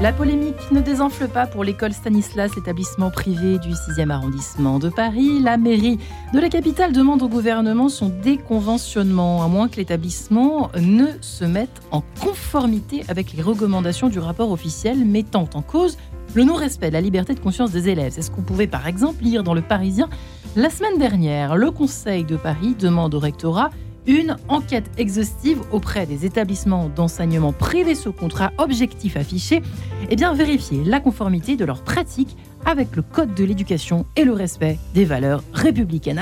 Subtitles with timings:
[0.00, 5.40] La polémique ne désenfle pas pour l'école Stanislas, établissement privé du 6e arrondissement de Paris.
[5.42, 5.98] La mairie
[6.32, 11.82] de la capitale demande au gouvernement son déconventionnement, à moins que l'établissement ne se mette
[11.90, 15.98] en conformité avec les recommandations du rapport officiel mettant en cause
[16.34, 18.12] le non-respect de la liberté de conscience des élèves.
[18.14, 20.08] C'est ce qu'on pouvait par exemple lire dans le Parisien
[20.54, 21.56] la semaine dernière.
[21.56, 23.70] Le Conseil de Paris demande au rectorat
[24.08, 29.62] une enquête exhaustive auprès des établissements d'enseignement privés sous contrat objectif affiché
[30.08, 32.34] et bien vérifier la conformité de leurs pratiques
[32.64, 36.18] avec le code de l'éducation et le respect des valeurs républicaines.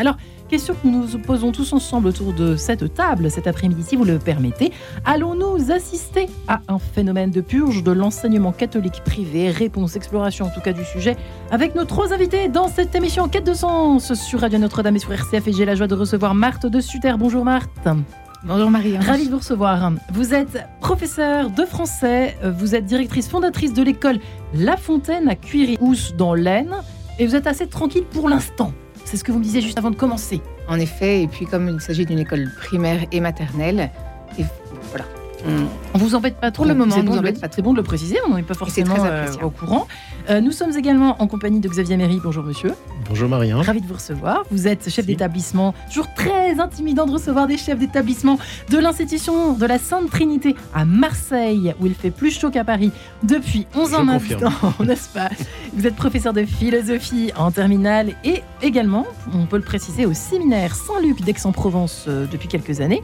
[0.47, 4.05] Question que nous nous posons tous ensemble autour de cette table cet après-midi, si vous
[4.05, 4.72] le permettez.
[5.05, 9.50] Allons-nous assister à un phénomène de purge de l'enseignement catholique privé?
[9.50, 11.16] Réponse, exploration en tout cas du sujet
[11.50, 15.12] avec nos trois invités dans cette émission Quête de sens sur Radio Notre-Dame et sur
[15.12, 15.48] RCF.
[15.48, 17.14] Et j'ai la joie de recevoir Marthe de Sutter.
[17.19, 17.88] Bonjour Marthe.
[18.44, 18.97] Bonjour Marie.
[18.97, 19.92] Ravi de vous recevoir.
[20.12, 24.19] Vous êtes professeure de français, vous êtes directrice fondatrice de l'école
[24.55, 26.77] La Fontaine à Cuiry-Housse dans l'Aisne
[27.19, 28.72] et vous êtes assez tranquille pour l'instant.
[29.07, 30.43] C'est ce que vous me disiez juste avant de commencer.
[30.69, 33.91] En effet, et puis comme il s'agit d'une école primaire et maternelle,
[34.37, 34.45] et
[34.91, 35.07] voilà.
[35.95, 36.65] On vous embête pas trop.
[36.65, 37.56] Pour le moment, c'est on bon, de le- embête pas trop.
[37.56, 39.87] c'est bon de le préciser, on n'est pas forcément très euh, au courant.
[40.28, 42.20] Euh, nous sommes également en compagnie de Xavier Méry.
[42.23, 42.73] Bonjour monsieur.
[43.09, 43.67] Bonjour Marie-Ange.
[43.67, 44.43] Ravi de vous recevoir.
[44.51, 45.75] Vous êtes chef d'établissement.
[45.89, 48.39] Toujours très intimidant de recevoir des chefs d'établissement
[48.70, 52.91] de l'institution de la Sainte Trinité à Marseille, où il fait plus chaud qu'à Paris
[53.23, 54.53] depuis 11 ans maintenant,
[54.84, 55.28] n'est-ce pas?
[55.75, 60.75] Vous êtes professeur de philosophie en terminale et également, on peut le préciser, au séminaire
[60.75, 63.03] Saint-Luc d'Aix-en-Provence euh, depuis quelques années.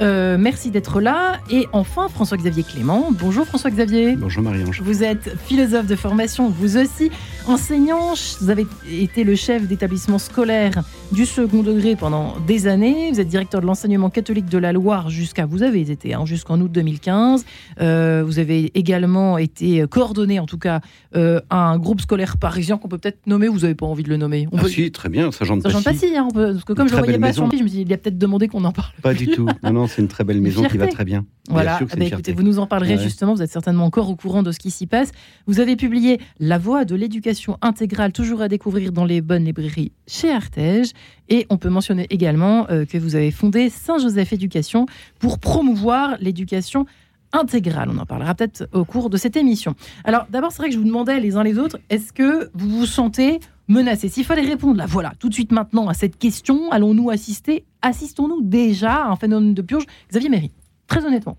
[0.00, 1.38] Euh, merci d'être là.
[1.50, 3.08] Et enfin, François-Xavier Clément.
[3.12, 4.16] Bonjour François-Xavier.
[4.16, 4.80] Bonjour Marie-Ange.
[4.82, 7.10] Vous êtes philosophe de formation, vous aussi
[7.46, 8.14] enseignant.
[8.40, 10.82] Vous avez été le chef d'établissement scolaire
[11.12, 13.10] du second degré pendant des années.
[13.12, 16.60] Vous êtes directeur de l'enseignement catholique de la Loire jusqu'à, vous avez été, hein, jusqu'en
[16.60, 17.44] août 2015.
[17.80, 20.80] Euh, vous avez également été coordonné, en tout cas,
[21.16, 23.48] euh, à un groupe scolaire parisien qu'on peut peut-être nommer.
[23.48, 24.46] Vous n'avez pas envie de le nommer.
[24.52, 24.68] On Ah peut...
[24.68, 26.00] si, très bien, Sergent de Sergent Passy.
[26.06, 27.76] Passy, hein, peut- parce que comme je le très voyais pas le je me suis
[27.78, 28.92] dit, il a peut-être demandé qu'on en parle.
[29.02, 29.46] Pas du tout.
[29.62, 31.20] Non, non, c'est une très belle maison qui va très bien.
[31.20, 33.02] Bien Voilà, c'est ben, une écoutez, vous nous en parlerez Ouais.
[33.02, 35.10] justement, vous êtes certainement encore au courant de ce qui s'y passe.
[35.46, 39.92] Vous avez publié La Voix de l'éducation intégrale, toujours à découvrir dans les bonnes librairies
[40.06, 40.92] chez Artege.
[41.28, 44.86] Et on peut mentionner également euh, que vous avez fondé Saint-Joseph Éducation
[45.18, 46.86] pour promouvoir l'éducation
[47.32, 47.90] intégrale.
[47.90, 49.74] On en parlera peut-être au cours de cette émission.
[50.04, 52.68] Alors d'abord, c'est vrai que je vous demandais les uns les autres, est-ce que vous
[52.68, 54.08] vous sentez menacé?
[54.08, 57.64] S'il fallait répondre là, voilà, tout de suite maintenant à cette question, allons-nous assister?
[57.80, 59.84] Assistons-nous déjà à un phénomène de purge?
[60.10, 60.52] Xavier Méry,
[60.86, 61.38] très honnêtement.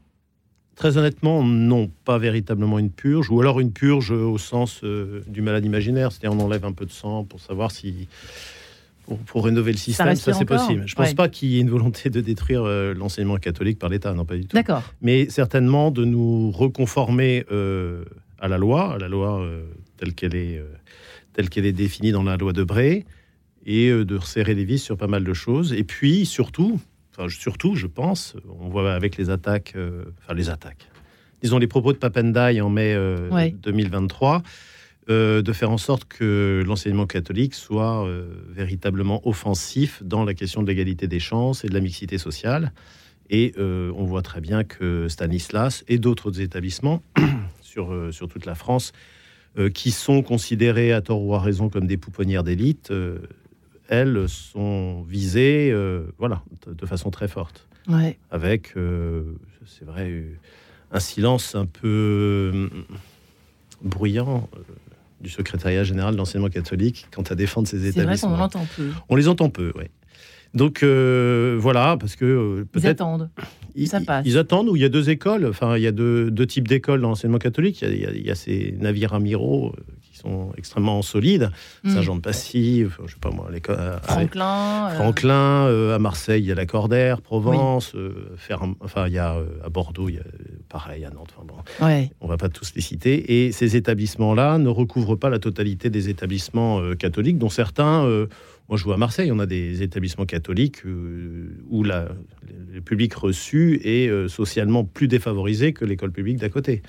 [0.75, 5.41] Très honnêtement, non, pas véritablement une purge, ou alors une purge au sens euh, du
[5.41, 8.07] malade imaginaire, c'est-à-dire on enlève un peu de sang pour savoir si.
[9.05, 10.83] Pour, pour rénover le système, ça, c'est possible.
[10.87, 11.13] Je pense Ouais.
[11.13, 14.35] pas qu'il y ait une volonté de détruire euh, l'enseignement catholique par l'État, non pas
[14.37, 14.55] du tout.
[14.55, 14.81] D'accord.
[15.01, 18.05] Mais certainement de nous reconformer euh,
[18.39, 19.65] à la loi, à la loi euh,
[19.97, 20.63] telle qu'elle est, euh,
[21.33, 23.03] telle qu'elle est définie dans la loi de Bray,
[23.65, 25.73] et euh, de resserrer les vis sur pas mal de choses.
[25.73, 26.79] Et puis surtout,
[27.15, 30.89] enfin surtout, je pense, on voit avec les attaques, euh, enfin les attaques,
[31.41, 33.55] disons les propos de Papendai en mai euh, Ouais.
[33.61, 34.43] 2023.
[35.09, 40.61] euh, de faire en sorte que l'enseignement catholique soit euh, véritablement offensif dans la question
[40.63, 42.71] de l'égalité des chances et de la mixité sociale.
[43.29, 47.03] Et euh, on voit très bien que Stanislas et d'autres établissements
[47.61, 48.93] sur, euh, sur toute la France,
[49.57, 53.17] euh, qui sont considérés à tort ou à raison comme des pouponnières d'élite, euh,
[53.89, 57.67] elles sont visées euh, voilà, de, façon très forte.
[57.87, 58.17] Ouais.
[58.31, 59.23] Avec, euh,
[59.65, 60.23] c'est vrai,
[60.91, 61.87] un silence un peu
[62.53, 62.67] euh,
[63.81, 64.49] bruyant
[65.21, 68.33] du secrétariat général de l'enseignement catholique quant à défendre ces C'est vrai qu'on établissements.
[68.35, 68.89] en entend peu.
[69.09, 69.85] On les entend peu, oui.
[70.53, 73.29] Donc euh, voilà, parce que euh, Ils peut-être attendent.
[73.73, 74.23] ils, ça ils- passe.
[74.27, 76.67] ils attendent où il y a deux écoles, enfin il y a deux, deux types
[76.67, 77.81] d'écoles dans l'enseignement catholique.
[77.81, 79.73] Il y, a, il y a- ces navires amiraux
[80.23, 81.51] sont extrêmement solides,
[81.83, 81.89] Mm.
[81.95, 84.87] Saint-Jean-de-Passy, enfin, je sais pas moi, l'école à- à- Franklin.
[84.91, 89.13] euh, Franklin, euh, à Marseille, il y a la Cordère, Provence, euh, Ferme- enfin il
[89.13, 91.33] y a euh, à Bordeaux, il y a euh, pareil à Nantes.
[91.37, 92.11] Enfin, bon, Ouais.
[92.21, 93.45] on va pas tous les citer.
[93.45, 98.03] Et ces établissements-là ne recouvrent pas la totalité des établissements euh, catholiques, dont certains.
[98.69, 102.09] Moi, je vois à Marseille, on a des établissements catholiques euh, où la,
[102.73, 106.81] le public reçu est euh, socialement plus défavorisé que l'école publique d'à côté.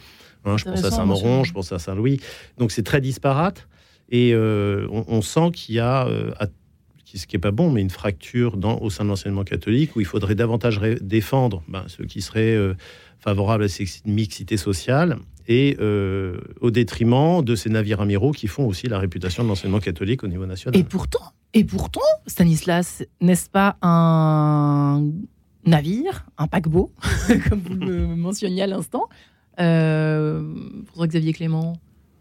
[0.44, 2.20] Hein, je pense à Saint-Moron, je pense à Saint-Louis.
[2.58, 3.66] Donc c'est très disparate.
[4.10, 6.46] Et euh, on, on sent qu'il y a, euh, à-
[7.14, 9.94] qui- ce qui n'est pas bon, mais une fracture dans, au sein de l'enseignement catholique
[9.96, 12.74] où il faudrait davantage défendre ben, ceux qui seraient euh,
[13.20, 18.66] favorables à cette mixité sociale et euh, au détriment de ces navires amiraux qui font
[18.66, 20.78] aussi la réputation de l'enseignement catholique au niveau national.
[20.78, 21.20] Et pourtant,
[21.52, 25.02] et pourtant, Stanislas, n'est-ce pas un
[25.66, 26.92] navire, un paquebot,
[27.48, 29.08] comme vous le mentionniez à l'instant,
[29.60, 30.42] euh,
[30.92, 31.74] pour Xavier Clément?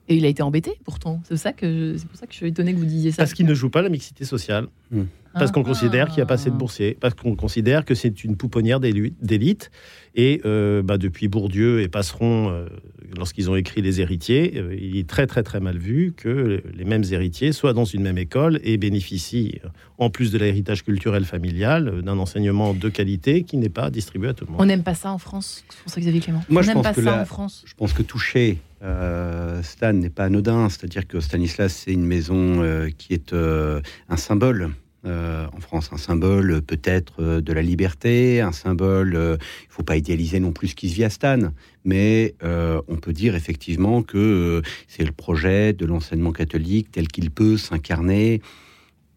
[0.10, 1.22] Et il a été embêté, pourtant.
[1.28, 3.18] C'est ça que c'est pour ça que je suis étonné que vous disiez ça.
[3.24, 4.68] Parce qu'il ne joue pas la mixité sociale.
[5.34, 5.66] Parce qu'on Ah.
[5.66, 8.80] considère qu'il n'y a pas assez de boursiers, parce qu'on considère que c'est une pouponnière
[8.80, 9.72] d'élite.
[10.14, 12.68] Et euh, bah, depuis Bourdieu et Passeron, euh,
[13.18, 16.84] lorsqu'ils ont écrit Les héritiers, euh, il est très très très mal vu que les
[16.86, 19.60] mêmes héritiers soient dans une même école et bénéficient,
[19.98, 24.34] en plus de l'héritage culturel familial, d'un enseignement de qualité qui n'est pas distribué à
[24.36, 24.62] tout le monde.
[24.62, 26.44] On n'aime pas ça en France, François Xavier Clément.
[26.50, 27.64] Moi, On je pense pas que ça la- en France.
[27.66, 28.60] Je pense que toucher
[29.64, 34.18] Stan n'est pas anodin, c'est-à-dire que Stanislas, c'est une maison euh, qui est euh, un
[34.18, 34.72] symbole.
[35.06, 39.68] euh, en France, un symbole euh, peut-être euh, de la liberté, un symbole, euh, il
[39.68, 41.40] ne faut pas idéaliser non plus ce qui se vit à Stan,
[41.84, 47.08] mais euh, on peut dire effectivement que euh, c'est le projet de l'enseignement catholique tel
[47.10, 48.42] qu'il peut s'incarner,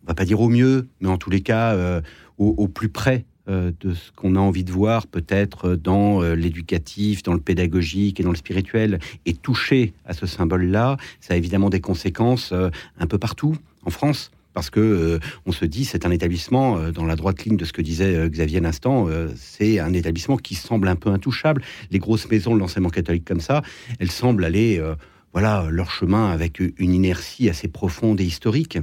[0.02, 2.00] on va pas dire au mieux, mais en tous les cas euh,
[2.38, 7.22] au, plus près euh, de ce qu'on a envie de voir, peut-être dans euh, l'éducatif,
[7.22, 11.70] dans le pédagogique et dans le spirituel, et toucher à ce symbole-là, ça a évidemment
[11.70, 14.30] des conséquences euh, un peu partout en France.
[14.52, 17.66] Parce que euh, on se dit, c'est un établissement euh, dans la droite ligne de
[17.66, 19.06] ce que disait euh, Xavier l'instant.
[19.06, 21.62] euh, c'est un établissement qui semble un peu intouchable.
[21.90, 23.60] Les grosses maisons de l'enseignement catholique comme ça,
[23.98, 24.94] elles semblent aller, euh,
[25.34, 28.78] voilà, leur chemin avec une inertie assez profonde et historique.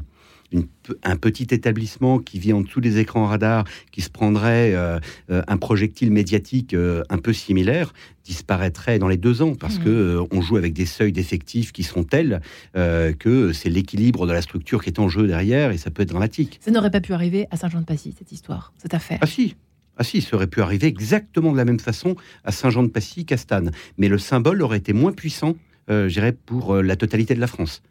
[0.54, 0.64] Une
[1.04, 5.00] un petit établissement qui vit en dessous des écrans radars, qui se prendrait euh,
[5.32, 9.84] euh, un projectile médiatique euh, un peu similaire, disparaîtrait dans les deux ans parce Mhm.
[9.84, 12.42] que euh, on joue avec des seuils d'effectifs qui sont tels
[12.74, 16.10] que c'est l'équilibre de la structure qui est en jeu derrière et ça peut être
[16.10, 16.60] dramatique.
[16.64, 19.20] Ça n'aurait pas pu arriver à Saint-Jean-de-Passy, cette histoire, cette affaire.
[19.22, 19.56] Ah si,
[19.98, 23.64] ah si, ça aurait pu arriver exactement de la même façon à Saint-Jean-de-Passy Stan,
[23.98, 25.56] mais le symbole aurait été moins puissant,
[25.90, 27.82] euh, je dirais, pour la totalité de la France.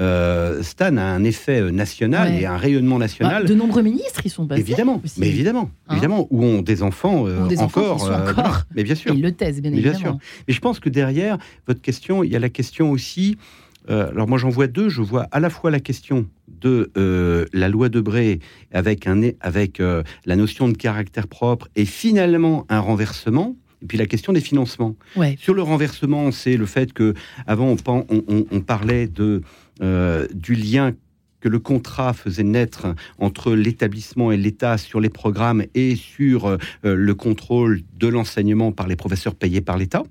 [0.00, 2.42] Euh, Stan a un effet euh, national Ouais.
[2.42, 3.44] et un rayonnement Bah, national.
[3.44, 4.62] de nombreux ministres, ils sont passés.
[4.62, 5.20] Évidemment, aussi.
[5.20, 8.64] mais évidemment, Hein évidemment, où ont des enfants euh, des encore, voilà.
[8.74, 9.14] mais bien sûr.
[9.14, 10.18] Ils le taisent, bien Mais bien évidemment.
[10.48, 11.36] Mais je pense que derrière
[11.66, 13.36] votre question, il y a la question aussi.
[13.90, 14.88] euh, alors moi j'en vois deux.
[14.88, 18.38] Je vois à la fois la question de euh, la loi de Bray
[18.72, 23.56] avec un avec euh, la notion de caractère propre et finalement un renversement.
[23.82, 24.94] Et puis la question des financements.
[25.16, 25.36] Ouais.
[25.40, 27.14] Sur le renversement, c'est le fait que
[27.48, 27.74] avant
[28.08, 29.42] on parlait de
[29.80, 30.92] euh, du lien
[31.40, 36.58] que le contrat faisait naître entre l'établissement et l'État sur les programmes et sur euh,
[36.82, 40.04] le contrôle de l'enseignement par les professeurs payés par l'État.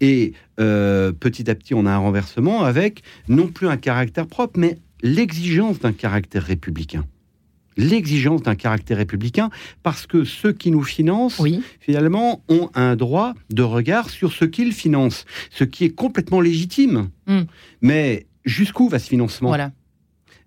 [0.00, 4.58] Et euh, petit à petit, on a un renversement avec non plus un caractère propre,
[4.58, 7.06] mais l'exigence d'un caractère républicain.
[7.76, 9.50] L'exigence d'un caractère républicain,
[9.84, 11.62] parce que ceux qui nous financent, Oui.
[11.78, 17.10] finalement, ont un droit de regard sur ce qu'ils financent, ce qui est complètement légitime.
[17.28, 17.42] Mm.
[17.80, 19.48] Mais jusqu'où va ce financement?
[19.48, 19.72] Voilà.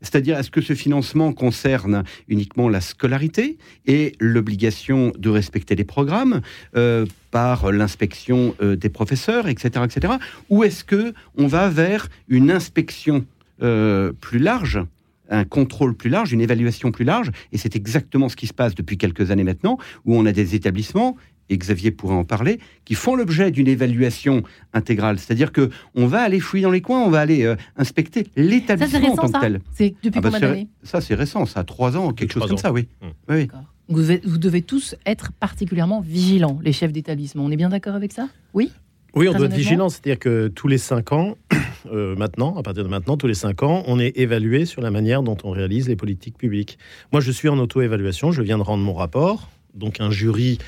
[0.02, 6.42] c'est-à-dire, est-ce que ce financement concerne uniquement la scolarité et l'obligation de respecter les programmes
[6.76, 10.14] euh, par l'inspection euh, des professeurs, etc., etc.
[10.50, 13.26] Ou est-ce que on va vers une inspection
[13.62, 14.84] euh, plus large
[15.32, 18.76] un contrôle plus large, une évaluation plus large, et c'est exactement ce qui se passe
[18.76, 21.16] depuis quelques années maintenant, où on a des établissements,
[21.52, 24.44] et Xavier pourrait en parler, qui font l'objet d'une évaluation
[24.74, 25.20] intégrale.
[25.20, 29.12] C'est-à-dire que on va aller fouiller dans les coins, on va aller euh, inspecter l'établissement
[29.12, 29.62] en tant que ça tel.
[29.74, 30.68] C'est depuis Ah bah, combien d'années?
[30.84, 32.58] Ça, c'est récent, ça a trois ans, quelque chose comme ans.
[32.58, 32.88] ça, oui.
[33.02, 33.08] Mm.
[33.28, 33.64] D'accord.
[33.90, 37.44] Vous devez, vous devez tous être particulièrement vigilants, les chefs d'établissement.
[37.44, 38.30] On est bien d'accord avec ça?
[38.54, 38.72] Oui?
[39.14, 41.36] Oui, on doit être vigilant, c'est-à-dire que tous les cinq ans,
[41.92, 44.92] euh, maintenant, à partir de maintenant, tous les cinq ans, on est évalué sur la
[44.92, 46.78] manière dont on réalise les politiques publiques.
[47.12, 50.60] Moi, je suis en auto-évaluation, je viens de rendre mon rapport, donc un jury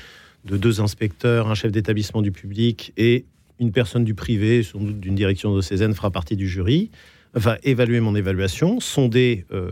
[0.44, 3.24] de deux inspecteurs, un chef d'établissement du public et
[3.60, 6.90] une personne du privé, sans doute d'une direction de Cézanne, fera partie du jury,
[7.34, 9.70] va évaluer mon évaluation, sonder, euh,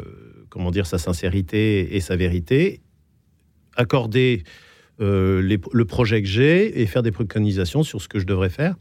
[0.49, 2.81] comment dire, sa sincérité et sa vérité,
[3.77, 4.45] accorder
[5.01, 8.77] euh, le projet que j'ai et faire des préconisations sur ce que je devrais faire.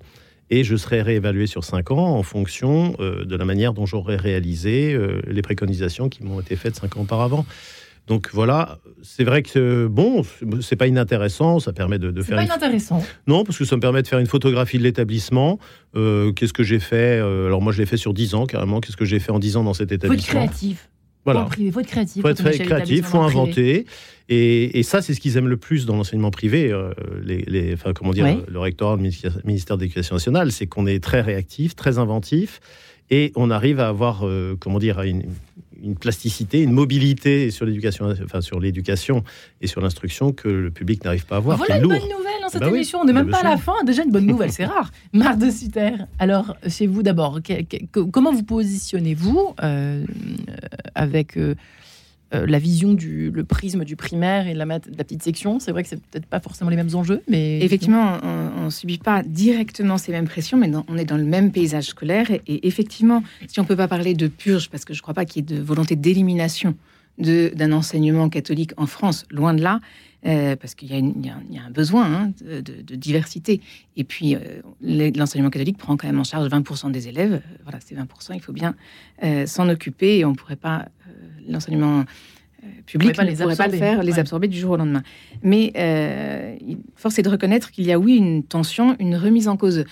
[0.50, 4.18] Et je serai réévalué sur cinq ans en fonction euh, de la manière dont j'aurai
[4.18, 7.46] réalisé les préconisations qui m'ont été faites cinq ans auparavant.
[8.08, 10.24] Donc voilà, c'est vrai que bon,
[10.62, 12.48] c'est pas inintéressant, ça permet de, de faire pas une...
[12.48, 13.02] inintéressant.
[13.28, 15.60] Non, parce que ça me permet de faire une photographie de l'établissement.
[15.96, 18.82] Euh, Qu'est-ce que j'ai fait Euh, Alors moi, je l'ai fait sur 10 ans, carrément.
[18.82, 20.40] Qu'est-ce que j'ai fait en 10 ans dans cet Faut être établissement?
[20.42, 20.90] créatif.
[21.24, 21.48] Voilà.
[21.60, 22.16] Il faut être créatif.
[22.18, 23.86] Il faut être créatif, il faut inventer.
[24.30, 26.92] Et, ça, c'est ce qu'ils aiment le plus dans l'enseignement privé, euh,
[27.24, 31.22] les, enfin, comment dire, le rectorat, le ministère de l'Éducation nationale, c'est qu'on est très
[31.22, 32.60] réactif, très inventif,
[33.10, 35.24] et on arrive à avoir, euh, comment dire, une,
[35.84, 39.24] une plasticité, une mobilité sur l'éducation, enfin sur l'éducation
[39.62, 41.58] et sur l'instruction que le public n'arrive pas à avoir.
[41.58, 43.00] Voilà une bonne nouvelle dans cette bah émission.
[43.02, 43.84] on n'est même pas à la fin.
[43.86, 44.92] Déjà une bonne nouvelle, c'est rare.
[45.14, 45.92] Marc de Sutter.
[46.20, 47.40] Alors chez vous d'abord,
[48.12, 50.06] comment vous positionnez-vous euh,
[50.96, 51.56] avec euh,
[52.32, 55.60] la vision du le prisme du primaire et de la, la petite section.
[55.60, 58.98] C'est vrai que c'est peut-être pas forcément les mêmes enjeux, mais effectivement, on, ne subit
[58.98, 62.32] pas directement ces mêmes pressions, mais on est dans le même paysage scolaire.
[62.32, 65.50] Et, effectivement, si on peut pas parler de purge, parce que je crois pas qu'il
[65.50, 66.76] y ait de volonté d'élimination
[67.18, 69.80] d'un enseignement catholique en France, loin de là.
[70.24, 73.60] Euh, parce qu'il y, y, a un besoin hein, de, diversité.
[73.98, 77.42] Et puis, euh, l'enseignement catholique prend quand même en charge 20% des élèves.
[77.64, 78.76] Voilà, c'est 20%, il faut bien
[79.48, 80.90] s'en occuper et on ne pourrait pas
[81.48, 82.06] l'enseignement
[82.64, 85.02] euh, public ne pourrait pas le faire, les absorber du jour au lendemain.
[85.42, 86.56] Mais euh,
[86.96, 89.86] force est de reconnaître qu'il y a, oui, une tension, une remise en cause,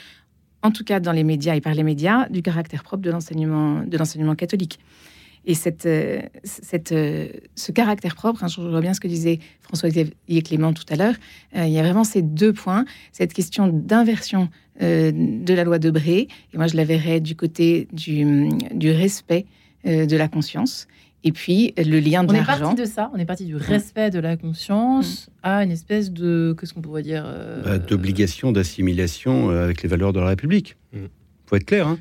[0.61, 3.81] en tout cas dans les médias et par les médias, du caractère propre de l'enseignement,
[3.83, 4.79] de l'enseignement catholique.
[5.45, 10.41] Et cette, euh, cette, ce caractère propre, hein, je vois bien ce que disait François-Xavier
[10.43, 11.15] Clément tout à l'heure,
[11.55, 14.49] il y a vraiment ces deux points, cette question d'inversion
[14.81, 19.45] de la loi de Bré, et moi je la verrais du côté du, du respect
[19.85, 20.87] de la conscience,
[21.23, 22.51] et puis le lien de l'argent.
[22.51, 25.31] On est parti de ça, on est parti du respect de la conscience mm.
[25.43, 29.89] à une espèce de, qu'est-ce qu'on pourrait dire euh, bah, D'obligation d'assimilation euh, avec les
[29.89, 30.77] valeurs de la République.
[30.93, 31.07] Il mm.
[31.45, 31.87] faut être clair.
[31.87, 31.99] Hein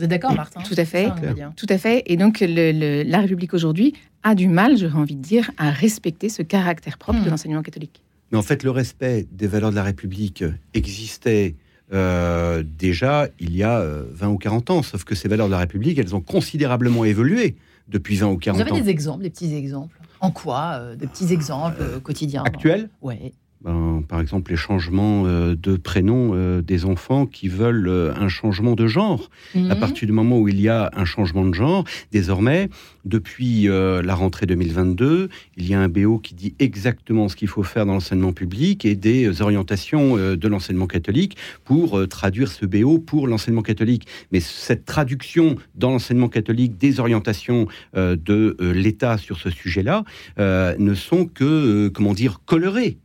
[0.00, 0.62] vous êtes d'accord, Martin?
[0.62, 1.10] Tout à fait.
[1.56, 2.02] tout à fait.
[2.06, 6.42] Et donc, la République aujourd'hui a du mal, j'aurais envie de dire, à respecter ce
[6.42, 7.30] caractère propre de mm.
[7.30, 8.02] l'enseignement catholique.
[8.32, 11.54] Mais en fait, le respect des valeurs de la République existait
[11.92, 14.82] euh, déjà il y a 20 ou 40 ans.
[14.82, 17.56] Sauf que ces valeurs de la République, elles ont considérablement évolué
[17.88, 18.64] depuis 20 ou 40 ans.
[18.64, 20.00] Vous avez des exemples, des petits exemples?
[20.20, 22.42] En quoi euh, Des petits exemples euh, quotidiens?
[22.44, 22.88] Actuels?
[23.02, 23.32] Ouais.
[23.62, 28.28] Ben, par exemple, les changements euh, de prénom euh, des enfants qui veulent euh, un
[28.28, 29.28] changement de genre.
[29.54, 29.78] À mhm.
[29.78, 32.70] partir du moment où il y a un changement de genre, désormais,
[33.04, 37.62] depuis la rentrée 2022, il y a un BO qui dit exactement ce qu'il faut
[37.62, 43.26] faire dans l'enseignement public et des orientations de l'enseignement catholique pour traduire ce BO pour
[43.26, 44.06] l'enseignement catholique.
[44.32, 50.04] Mais cette traduction dans l'enseignement catholique des orientations de l'État sur ce sujet-là
[50.38, 52.98] ne sont que, comment dire, colorées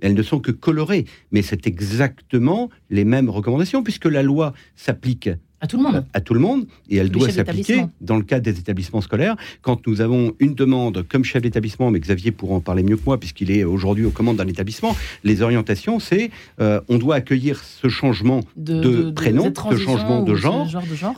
[0.00, 5.30] elles ne sont que colorées, mais c'est exactement les mêmes recommandations, puisque la loi s'applique
[5.60, 6.04] à tout le monde.
[6.12, 9.36] À tout le monde, et elle doit s'appliquer dans le cadre des établissements scolaires.
[9.62, 13.02] Quand nous avons une demande comme chef d'établissement, mais Xavier pourra en parler mieux que
[13.04, 17.62] moi, puisqu'il est aujourd'hui aux commandes d'un établissement, les orientations, c'est euh, on doit accueillir
[17.64, 20.68] ce changement de, prénom, ce changement de genre,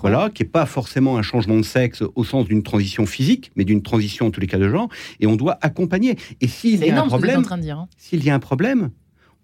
[0.00, 3.64] voilà, qui n'est pas forcément un changement de sexe au sens d'une transition physique, mais
[3.64, 4.88] d'une transition en tous les cas de genre,
[5.20, 6.16] et on doit accompagner.
[6.40, 7.88] Et s'il y a un problème, hein.
[7.99, 8.90] s'il y a un problème,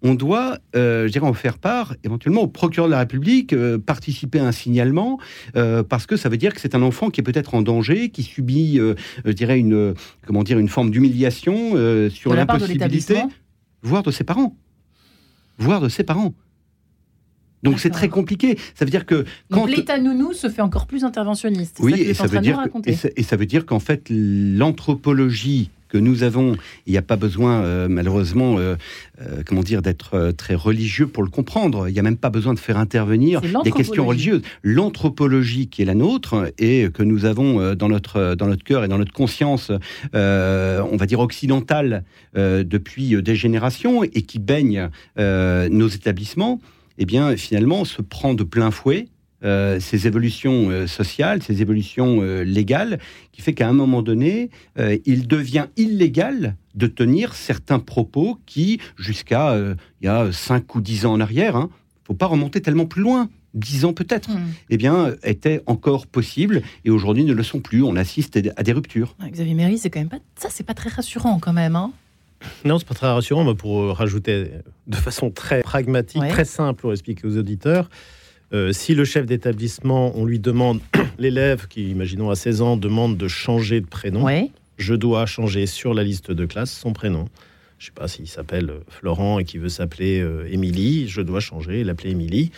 [0.03, 3.77] on doit, euh, je dirais, en faire part éventuellement au procureur de la République, euh,
[3.77, 5.19] participer à un signalement,
[5.55, 8.09] euh, parce que ça veut dire que c'est un enfant qui est peut-être en danger,
[8.09, 8.79] qui subit,
[9.25, 9.93] je dirais, une,
[10.25, 11.71] comment dire, une forme d'humiliation
[12.09, 13.21] sur l'impossibilité,
[13.81, 14.55] voire de ses parents,
[15.57, 16.33] voire de ses parents.
[17.63, 18.57] Donc c'est très compliqué.
[18.75, 21.79] Ça veut dire que quand l'État nounou se fait encore plus interventionniste.
[21.81, 26.55] Oui, et, ça veut dire, et ça veut dire qu'en fait l'anthropologie que nous avons.
[26.85, 28.75] Il n'y a pas besoin, euh, malheureusement, euh,
[29.21, 31.87] euh, comment dire, d'être très religieux pour le comprendre.
[31.87, 34.41] Il n'y a même pas besoin de faire intervenir des questions religieuses.
[34.63, 38.87] L'anthropologie qui est la nôtre et que nous avons dans notre dans notre cœur et
[38.87, 39.71] dans notre conscience,
[40.13, 42.03] on va dire occidentale,
[42.35, 46.59] depuis des générations et qui baigne nos établissements,
[46.97, 49.07] eh bien, finalement, se prend de plein fouet
[49.43, 52.99] euh, ces évolutions euh, sociales, ces évolutions euh, légales,
[53.31, 54.49] qui fait qu'à un moment donné,
[55.05, 59.55] il devient illégal de tenir certains propos qui, jusqu'à
[60.01, 61.69] il y a 5 ou 10 ans en arrière, ne hein,
[62.03, 64.47] faut pas remonter tellement plus loin, 10 ans peut-être, hmm.
[64.71, 67.83] eh bien, étaient encore possibles et aujourd'hui ne le sont plus.
[67.83, 69.15] On assiste à des ruptures.
[69.21, 71.75] Xavier Méry, c'est quand même pas ça, c'est pas très rassurant quand même.
[71.75, 71.91] Hein
[72.65, 73.43] non, c'est pas très rassurant.
[73.43, 74.51] Mais pour rajouter
[74.87, 77.89] de façon très pragmatique, très simple pour expliquer aux auditeurs,
[78.53, 80.79] euh, si le chef d'établissement, on lui demande,
[81.19, 84.25] l'élève qui, imaginons, à 16 ans, demande de changer de prénom,
[84.77, 87.27] je dois changer sur la liste de classe son prénom.
[87.79, 91.21] Je ne sais pas s'il s'appelle euh, Florent et qu'il veut s'appeler euh, Émilie, je
[91.21, 92.51] dois changer et l'appeler Émilie.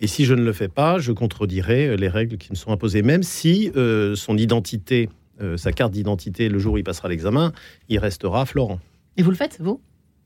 [0.00, 3.02] Et si je ne le fais pas, je contredirai les règles qui me sont imposées,
[3.02, 3.70] même si
[4.16, 5.08] son identité,
[5.54, 7.52] sa carte d'identité, le jour où il passera l'examen,
[7.88, 8.80] il restera Florent.
[9.16, 9.80] Et vous le faites, vous?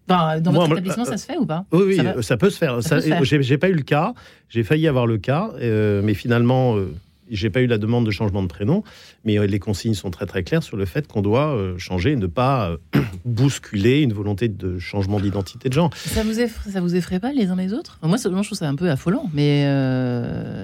[0.06, 1.64] Dans votre établissement, ça se fait ou pas?
[1.72, 2.80] Oui, ça, peut se faire.
[3.22, 4.14] J'ai pas eu le cas.
[4.48, 6.94] J'ai failli avoir le cas, euh, mais finalement, euh,
[7.28, 8.84] j'ai pas eu la demande de changement de prénom,
[9.25, 12.28] mais les consignes sont très très claires sur le fait qu'on doit changer et ne
[12.28, 12.76] pas
[13.25, 15.90] bousculer une volonté de changement d'identité de genre.
[15.96, 17.98] Ça vous effraie, ça vous effraie pas les uns les autres?
[18.02, 19.62] Moi, je trouve ça un peu affolant, mais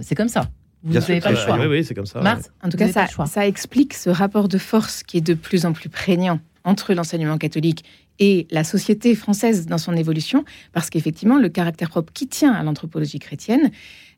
[0.03, 0.49] c'est comme ça.
[0.85, 1.59] Vous n'avez pas le choix.
[1.59, 2.21] Oui, oui c'est comme ça.
[2.63, 5.73] en tout cas, ça, ça explique ce rapport de force qui est de plus en
[5.73, 7.85] plus prégnant entre l'enseignement catholique
[8.25, 12.63] et la société française dans son évolution, parce qu'effectivement, le caractère propre qui tient à
[12.63, 13.73] l'anthropologie chrétienne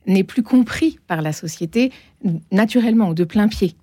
[0.07, 1.91] n'est plus compris par la société
[2.53, 3.75] naturellement ou de plein pied.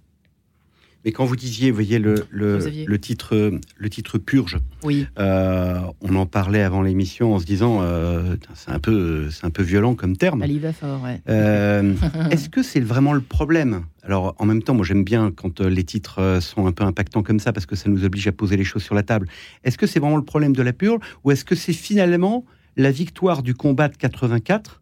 [1.03, 5.07] Mais quand vous disiez, vous voyez, le, le, titre, le titre purge, oui.
[5.17, 9.63] Euh, on en parlait avant l'émission en se disant, euh, c'est un, peu, un peu
[9.63, 10.43] violent comme terme.
[10.59, 11.21] va fort, ouais.
[11.27, 11.93] Euh,
[12.31, 13.83] est-ce que c'est vraiment le problème?
[14.03, 17.39] Alors, en même temps, moi j'aime bien quand les titres sont un peu impactants comme
[17.39, 19.27] ça, parce que ça nous oblige à poser les choses sur la table.
[19.63, 22.45] Est-ce que c'est vraiment le problème de la purge, ou est-ce que c'est finalement
[22.77, 24.81] la victoire du combat de 84,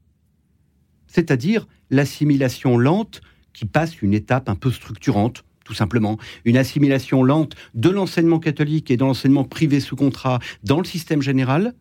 [1.07, 3.21] c'est-à-dire l'assimilation lente
[3.53, 6.17] qui passe une étape un peu structurante tout simplement.
[6.45, 11.21] Une assimilation lente de l'enseignement catholique et de l'enseignement privé sous contrat dans le système
[11.21, 11.75] général,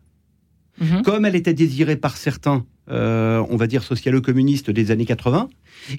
[0.79, 1.01] mhm.
[1.01, 5.49] comme elle était désirée par certains, euh, on va dire, socialo-communistes des années 80,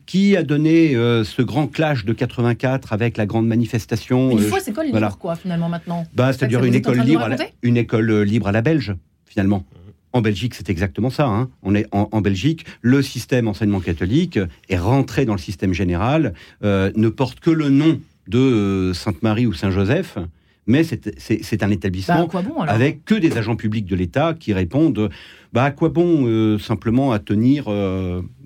[0.07, 4.31] qui a donné euh, ce grand clash de 84 avec la grande manifestation.
[4.31, 6.07] Une euh, fois, c'est quoi libre, quoi, finalement, maintenant?
[6.15, 7.29] Bah, C'est-à-dire une école, libre
[7.63, 8.95] une école libre à la belge,
[9.27, 9.65] finalement.
[10.13, 11.29] En Belgique, c'est exactement ça.
[11.29, 11.49] Hein.
[11.63, 14.39] On est en, Belgique, le système enseignement catholique
[14.69, 19.47] est rentré dans le système général, euh, ne porte que le nom de euh, Sainte-Marie
[19.47, 20.19] ou Saint-Joseph,
[20.67, 25.11] mais c'est un établissement bah, avec que des agents publics de l'État qui répondent
[25.53, 27.65] bah, à quoi bon euh, simplement à tenir,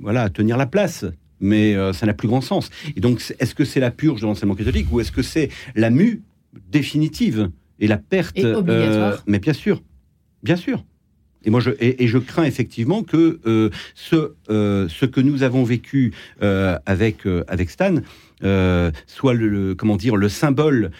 [0.00, 1.04] voilà, à tenir la place?
[1.40, 2.70] Mais ça n'a plus grand sens.
[2.96, 5.90] Et donc, est-ce que c'est la purge de l'enseignement catholique ou est-ce que c'est la
[5.90, 6.22] mue
[6.70, 8.38] définitive et la perte
[9.26, 9.82] Mais bien sûr,
[10.42, 10.84] bien sûr.
[11.46, 17.26] Et je, crains effectivement que euh, ce, euh, ce que nous avons vécu euh, avec,
[17.48, 17.96] avec Stan
[19.06, 20.90] soit le, comment dire, le symbole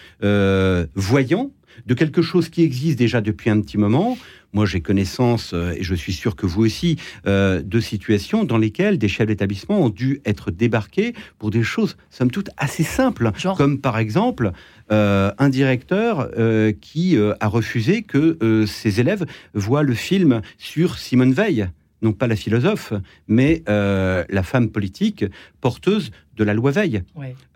[0.95, 1.51] voyant
[1.85, 4.17] de quelque chose qui existe déjà depuis un petit moment.
[4.53, 9.09] Moi, j'ai connaissance, et je suis sûr que vous aussi, de situations dans lesquelles des
[9.09, 13.31] chefs d'établissement ont dû être débarqués pour des choses, somme toute, assez simples.
[13.57, 14.53] Comme par exemple,
[14.91, 20.97] euh, un directeur euh, qui euh, a refusé que ses élèves voient le film sur
[20.97, 21.69] Simone Veil
[22.01, 22.93] non pas la philosophe,
[23.27, 25.25] mais la femme politique
[25.59, 27.01] porteuse de la loi Veil.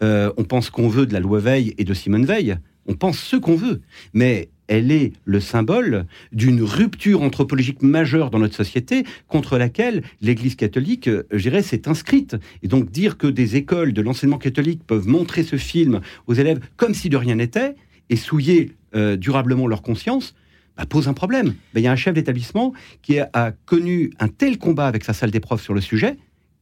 [0.01, 2.57] on pense qu'on veut de la loi Veil et de Simone Veil.
[2.89, 3.81] On pense ce qu'on veut.
[4.13, 10.55] Mais elle est le symbole d'une rupture anthropologique majeure dans notre société contre laquelle l'Église
[10.55, 12.35] catholique, euh, je dirais, s'est inscrite.
[12.63, 16.59] Et donc dire que des écoles de l'enseignement catholique peuvent montrer ce film aux élèves
[16.77, 17.75] comme si de rien n'était
[18.09, 20.33] et souiller euh, durablement leur conscience,
[20.75, 21.53] bah, pose un problème.
[21.75, 22.73] Il y a un chef d'établissement
[23.03, 26.17] qui a connu un tel combat avec sa salle des profs sur le sujet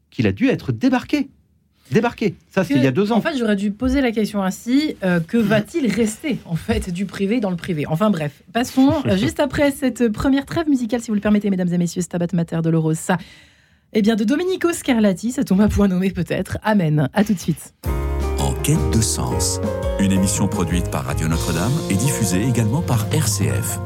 [0.09, 1.29] qu'il a dû être débarqué
[1.91, 2.36] débarquer.
[2.52, 3.17] Ça, c'est il y a deux ans.
[3.17, 7.06] En fait, j'aurais dû poser la question ainsi euh, que va-t-il rester en fait du
[7.06, 7.86] privé dans le privé?
[7.88, 11.71] Enfin bref, passons euh, juste après cette première trêve musicale, si vous le permettez, mesdames
[11.73, 13.17] et messieurs, Stabat Mater Dolorosa.
[13.93, 16.58] Eh bien, de Domenico Scarlatti, ça tombe à point nommé peut-être.
[16.63, 17.10] Amen.
[17.13, 17.73] À tout de suite.
[18.39, 19.60] En quête de sens,
[20.00, 23.80] une émission produite par Radio Notre-Dame et diffusée également par RCF.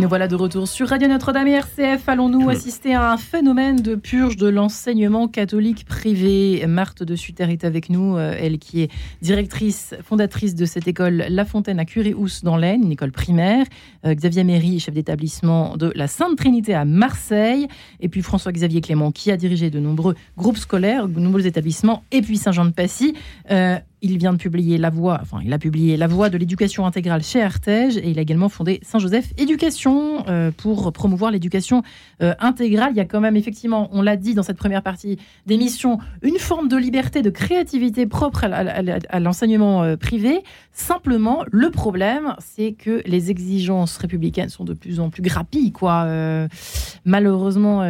[0.00, 2.08] Nous voilà de retour sur Radio Notre-Dame et RCF.
[2.08, 5.84] Allons-nous assister à un phénomène de purge de l'enseignement catholique
[6.66, 11.26] Marthe de Sutter est avec nous, euh, elle qui est directrice, fondatrice de cette école
[11.28, 13.66] La Fontaine à Curie-Housse dans l'Aisne, une école primaire.
[14.06, 17.68] Euh, Xavier Méry, chef d'établissement de la Sainte Trinité à Marseille.
[18.00, 22.02] Et puis François-Xavier Clément qui a dirigé de nombreux groupes scolaires, de nombreux établissements.
[22.12, 23.14] Et puis Saint-Jean-de-Passy.
[23.50, 26.86] Euh, il vient de publier La Voix, enfin, il a publié La Voix de l'éducation
[26.86, 30.24] intégrale chez Artege et il a également fondé Saint-Joseph Éducation
[30.56, 31.82] pour promouvoir l'éducation
[32.18, 32.92] intégrale.
[32.92, 35.89] Il y a quand même, effectivement, on l'a dit dans cette première partie d'émission,
[36.22, 40.42] une forme de liberté, de créativité propre à, l'enseignement euh, privé.
[40.72, 46.06] Simplement, le problème, c'est que les exigences républicaines sont de plus en plus grappies, quoi.
[47.04, 47.80] malheureusement,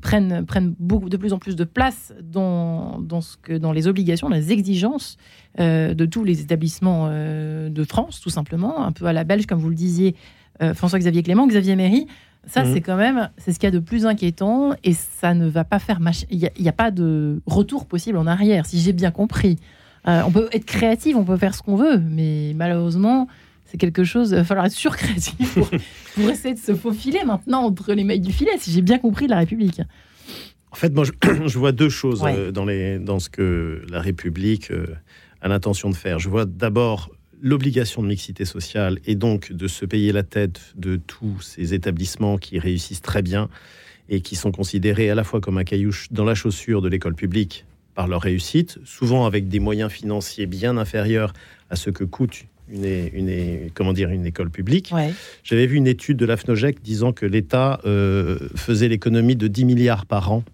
[0.00, 4.52] prennent, prennent beaucoup, de plus en plus de place dans, dans, les obligations, dans les
[4.52, 5.18] exigences
[5.60, 9.44] euh, de tous les établissements euh, de France, tout simplement, un peu à la belge,
[9.44, 10.16] comme vous le disiez,
[10.62, 12.06] euh, François-Xavier Clément, Xavier Méry.
[12.46, 12.74] Ça, mhm.
[12.74, 15.64] c'est quand même, c'est ce qu'il y a de plus inquiétant et ça ne va
[15.64, 16.00] pas faire.
[16.30, 19.58] Il n'y a, pas de retour possible en arrière, si j'ai bien compris.
[20.06, 23.28] on peut être créatif, on peut faire ce qu'on veut, mais malheureusement,
[23.66, 24.30] c'est quelque chose.
[24.30, 25.70] Il va falloir être surcréatif pour,
[26.14, 29.28] pour essayer de se faufiler maintenant entre les mailles du filet, si j'ai bien compris
[29.28, 29.80] la République.
[30.72, 34.72] En fait, moi, je, vois deux choses dans, les, dans ce que la République
[35.42, 36.18] à l'intention de faire.
[36.18, 37.10] Je vois d'abord
[37.42, 42.38] l'obligation de mixité sociale et donc de se payer la tête de tous ces établissements
[42.38, 43.48] qui réussissent très bien
[44.08, 47.14] et qui sont considérés à la fois comme un caillou dans la chaussure de l'école
[47.14, 51.32] publique par leur réussite, souvent avec des moyens financiers bien inférieurs
[51.68, 54.92] à ce que coûte une, une, comment dire, une école publique.
[55.44, 60.06] J'avais vu une étude de l'AFNOGEC disant que l'État euh, faisait l'économie de 10 milliards
[60.06, 60.44] par an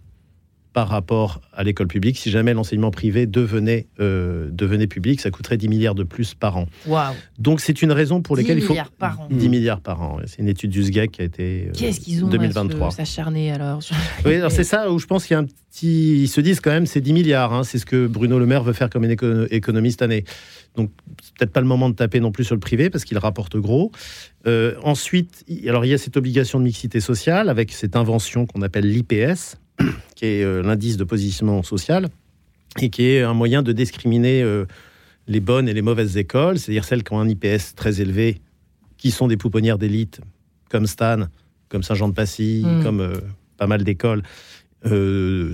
[0.79, 2.19] par rapport à l'école publique.
[2.19, 6.57] Si jamais l'enseignement privé devenait, euh, devenait public, ça coûterait 10 milliards de plus par
[6.57, 6.69] an.
[7.37, 8.77] Donc c'est une raison pour laquelle il faut...
[9.29, 10.21] 10 milliards par an.
[10.27, 12.93] C'est une étude du SGEC qui a été euh, Qu'est-ce qu'ils ont 2023.
[12.93, 13.81] s'acharner alors
[14.25, 16.23] Oui, alors c'est ça où je pense qu'il y a un petit...
[16.23, 17.53] Ils se disent quand même c'est 10 milliards.
[17.53, 17.65] Hein.
[17.65, 19.05] C'est ce que Bruno Le Maire veut faire comme
[19.51, 20.23] économiste année.
[20.77, 20.93] Donc
[21.37, 23.91] peut-être pas le moment de taper non plus sur le privé parce qu'il rapporte gros.
[24.47, 28.63] Euh, ensuite, alors il y a cette obligation de mixité sociale avec cette invention qu'on
[28.63, 29.59] appelle l'IPS
[30.15, 32.09] qui est euh, l'indice de positionnement social,
[32.81, 34.67] et qui est un moyen de discriminer euh,
[35.27, 38.41] les bonnes et les mauvaises écoles, c'est-à-dire celles qui ont un IPS très élevé,
[38.97, 40.21] qui sont des pouponnières d'élite,
[40.71, 41.27] comme Stan,
[41.69, 42.83] comme Saint-Jean-de-Passy, hmm.
[42.83, 43.21] comme euh,
[43.57, 44.23] pas mal d'écoles,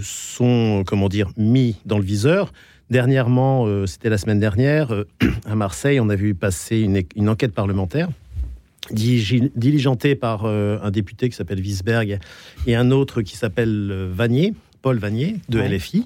[0.03, 2.53] sont, comment dire, mis dans le viseur.
[2.91, 4.93] Dernièrement, c'était la semaine dernière,
[5.47, 8.11] à Marseille, on a vu passer une, une enquête parlementaire
[8.91, 12.19] diligenté par euh, un député qui s'appelle Wiesberg
[12.67, 16.05] et un autre qui s'appelle euh, Vanier, Paul Vanier, de LFI.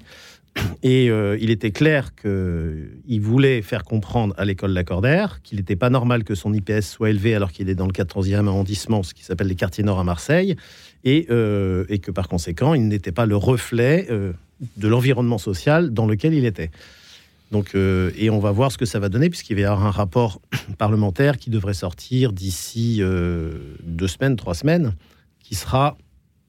[0.82, 5.90] Et euh, il était clair qu'il voulait faire comprendre à l'école Lacordaire qu'il n'était pas
[5.90, 9.22] normal que son IPS soit élevé alors qu'il est dans le 14e arrondissement, ce qui
[9.22, 10.56] s'appelle les quartiers nord à Marseille,
[11.04, 11.28] et,
[11.88, 16.44] et que par conséquent, il n'était pas le reflet de l'environnement social dans lequel il
[16.44, 16.72] était.
[17.50, 19.86] Donc, euh, et on va voir ce que ça va donner, puisqu'il va y avoir
[19.86, 20.40] un rapport
[20.78, 24.94] parlementaire qui devrait sortir d'ici euh, deux semaines, trois semaines,
[25.42, 25.96] qui sera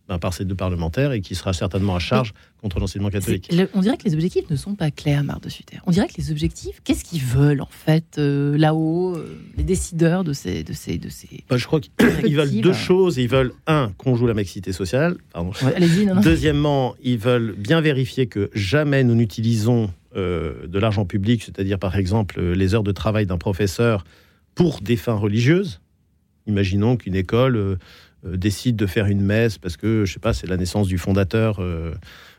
[0.10, 3.50] ben, par ces deux parlementaires et qui sera certainement à charge contre l'enseignement catholique.
[3.76, 5.78] on dirait que les objectifs ne sont pas clairs, Marc de Sutter.
[5.86, 9.18] On dirait que les objectifs, qu'est-ce qu'ils veulent en fait euh, là-haut,
[9.56, 11.46] les décideurs de ces, de ces, de ces.
[11.48, 13.18] Ben, je crois qu'ils veulent deux choses.
[13.18, 15.16] Ils veulent un qu'on joue la mixité sociale.
[16.24, 21.96] Deuxièmement, ils veulent bien vérifier que jamais nous n'utilisons euh, de l'argent public, c'est-à-dire par
[21.96, 24.04] exemple euh, les heures de travail d'un professeur
[24.56, 25.82] pour des fins religieuses.
[26.48, 27.78] Imaginons qu'une école euh,
[28.24, 31.62] décide de faire une messe parce que, je sais pas, c'est la naissance du fondateur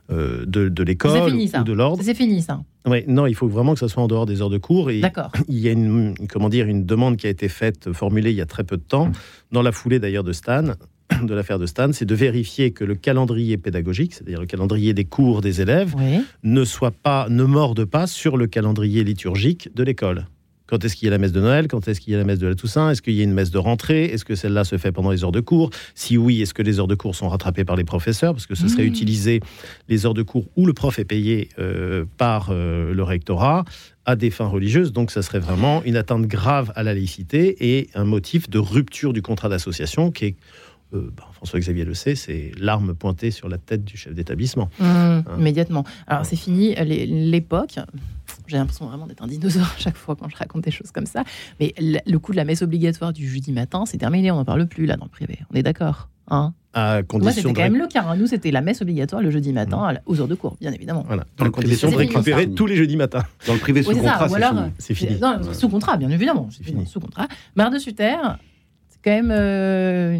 [0.09, 2.03] de, l'école ou de l'ordre.
[2.03, 2.61] C'est fini ça.
[2.87, 4.91] Oui, non, il faut vraiment que ça soit en dehors des heures de cours.
[4.91, 5.01] Et
[5.49, 8.43] il y a une, comment dire, une demande qui a été faite, formulée il y
[8.43, 9.13] a très peu de temps,
[9.53, 10.75] dans la foulée d'ailleurs de Stan,
[11.23, 15.05] de l'affaire de Stan, c'est de vérifier que le calendrier pédagogique, c'est-à-dire le calendrier des
[15.05, 15.95] cours des élèves,
[16.43, 20.27] ne soit pas, ne morde pas sur le calendrier liturgique de l'école.
[20.71, 21.67] Quand est-ce qu'il y a la messe de Noël?
[21.67, 22.91] Quand est-ce qu'il y a la messe de la Toussaint?
[22.91, 24.05] Est-ce qu'il y a une messe de rentrée?
[24.05, 25.71] Est-ce que celle-là se fait pendant les heures de cours?
[25.97, 28.35] Si oui, est-ce que les heures de cours sont rattrapées par les professeurs?
[28.35, 28.87] Parce que ce serait mmh.
[28.87, 29.41] utiliser
[29.89, 33.65] les heures de cours où le prof est payé euh, par euh, le rectorat
[34.05, 34.93] à des fins religieuses.
[34.93, 39.13] Donc, ça serait vraiment une atteinte grave à la laïcité et un motif de rupture
[39.13, 40.37] du contrat d'association qui est
[40.95, 44.69] euh, bah, François-Xavier le sait, c'est l'arme pointée sur la tête du chef d'établissement.
[44.79, 45.25] Mmh, hein.
[45.39, 45.85] immédiatement.
[46.07, 47.79] Alors c'est fini, l'époque,
[48.47, 51.07] j'ai l'impression vraiment d'être un dinosaure à chaque fois quand je raconte des choses comme
[51.07, 51.25] ça,
[51.61, 54.67] mais le coup de la messe obligatoire du jeudi matin, c'est terminé, on n'en parle
[54.67, 57.81] plus là dans le privé, on est d'accord hein à condition Moi, c'était quand même
[57.81, 58.05] le cas.
[58.07, 58.17] Hein.
[58.17, 59.99] Nous, c'était la messe obligatoire le jeudi matin mmh.
[60.07, 61.05] aux heures de cours, bien évidemment.
[61.07, 61.25] Voilà.
[61.37, 63.25] Dans la condition de récupérer tous les jeudis matins.
[63.47, 64.29] Dans le privé sous contrat,
[64.79, 65.19] c'est fini.
[65.53, 66.49] sous contrat, bien évidemment.
[66.51, 66.87] C'est fini.
[66.87, 67.27] Sous contrat.
[67.57, 68.17] Marre de Sutter,
[69.03, 70.19] quand même euh,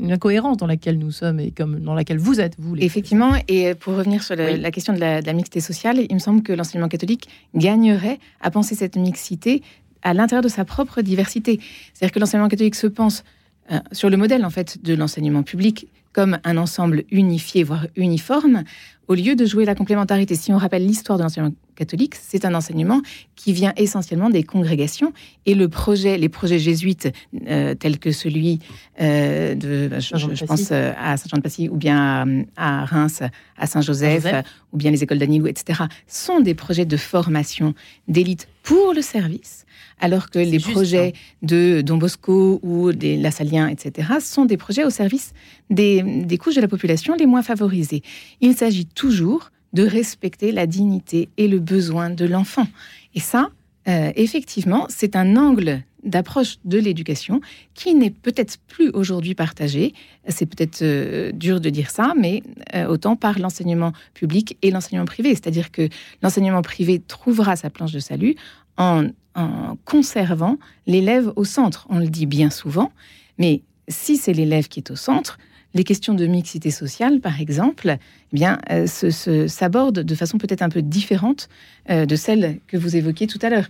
[0.00, 2.74] une incohérence dans laquelle nous sommes et comme dans laquelle vous êtes, vous.
[2.74, 6.14] Les Effectivement, et pour revenir sur la, question de la, de la, mixité sociale, il
[6.14, 9.62] me semble que l'enseignement catholique gagnerait à penser cette mixité
[10.02, 11.60] à l'intérieur de sa propre diversité.
[11.92, 13.24] C'est-à-dire que l'enseignement catholique se pense
[13.70, 18.64] euh, sur le modèle en fait de l'enseignement public comme un ensemble unifié, voire uniforme,
[19.08, 20.34] au lieu de jouer la complémentarité.
[20.34, 23.00] Si on rappelle l'histoire de l'enseignement catholique, c'est un enseignement
[23.36, 25.12] qui vient essentiellement des congrégations
[25.46, 27.08] et le projet, les projets jésuites
[27.48, 28.60] euh, tels que celui
[29.00, 33.22] euh, de, bah, je, pense à Saint-Jean-de-Passy ou bien à, Reims,
[33.56, 34.26] à Saint-Joseph,
[34.72, 37.74] ou bien les écoles d'Anilou, etc., sont des projets de formation
[38.08, 39.64] d'élite pour le service
[40.02, 41.46] alors que les projets hein.
[41.46, 45.32] de Don Bosco ou des Lassaliens, etc., sont des projets au service
[45.70, 48.02] des, couches de la population les moins favorisées.
[48.40, 52.66] Il s'agit toujours de respecter la dignité et le besoin de l'enfant.
[53.14, 53.50] Et ça,
[53.88, 57.40] euh, effectivement, c'est un angle d'approche de l'éducation
[57.74, 59.94] qui n'est peut-être plus aujourd'hui partagé.
[60.28, 62.42] C'est peut-être euh, dur de dire ça, mais
[62.74, 65.30] euh, autant par l'enseignement public et l'enseignement privé.
[65.30, 65.88] C'est-à-dire que
[66.22, 68.34] l'enseignement privé trouvera sa planche de salut
[68.76, 69.04] en
[69.34, 71.86] en conservant l'élève au centre.
[71.88, 72.92] On le dit bien souvent,
[73.38, 75.38] mais si c'est l'élève qui est au centre,
[75.74, 77.96] les questions de mixité sociale, par exemple,
[78.32, 81.48] eh bien, euh, s'abordent de façon peut-être un peu différente
[81.90, 83.68] euh, de celle que vous évoquiez tout à l'heure.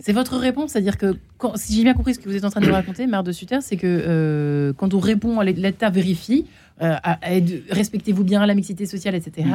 [0.00, 1.16] C'est votre réponse, c'est-à-dire que
[1.56, 3.58] si j'ai bien compris ce que vous êtes en train de raconter, Mère de Sutter,
[3.60, 6.46] c'est que euh, quand on répond à l'État vérifie,
[6.82, 6.96] euh,
[7.70, 9.48] respectez-vous bien la mixité sociale, etc.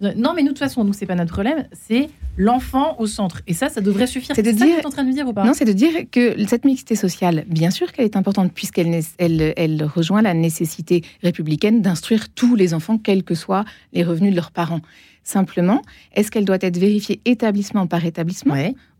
[0.00, 0.10] Mm.
[0.16, 3.42] Non, mais nous, de toute façon, nous, c'est pas notre problème, c'est l'enfant au centre.
[3.46, 4.36] Et ça, ça devrait suffire.
[4.36, 5.44] C'est de dire, que en train de dire ou pas?
[5.44, 9.54] Non, c'est de dire que cette mixité sociale, bien sûr qu'elle est importante, puisqu'elle elle,
[9.56, 14.36] elle rejoint la nécessité républicaine d'instruire tous les enfants, quels que soient les revenus de
[14.36, 14.80] leurs parents.
[15.24, 15.82] Simplement,
[16.14, 18.54] est-ce qu'elle doit être vérifiée établissement par établissement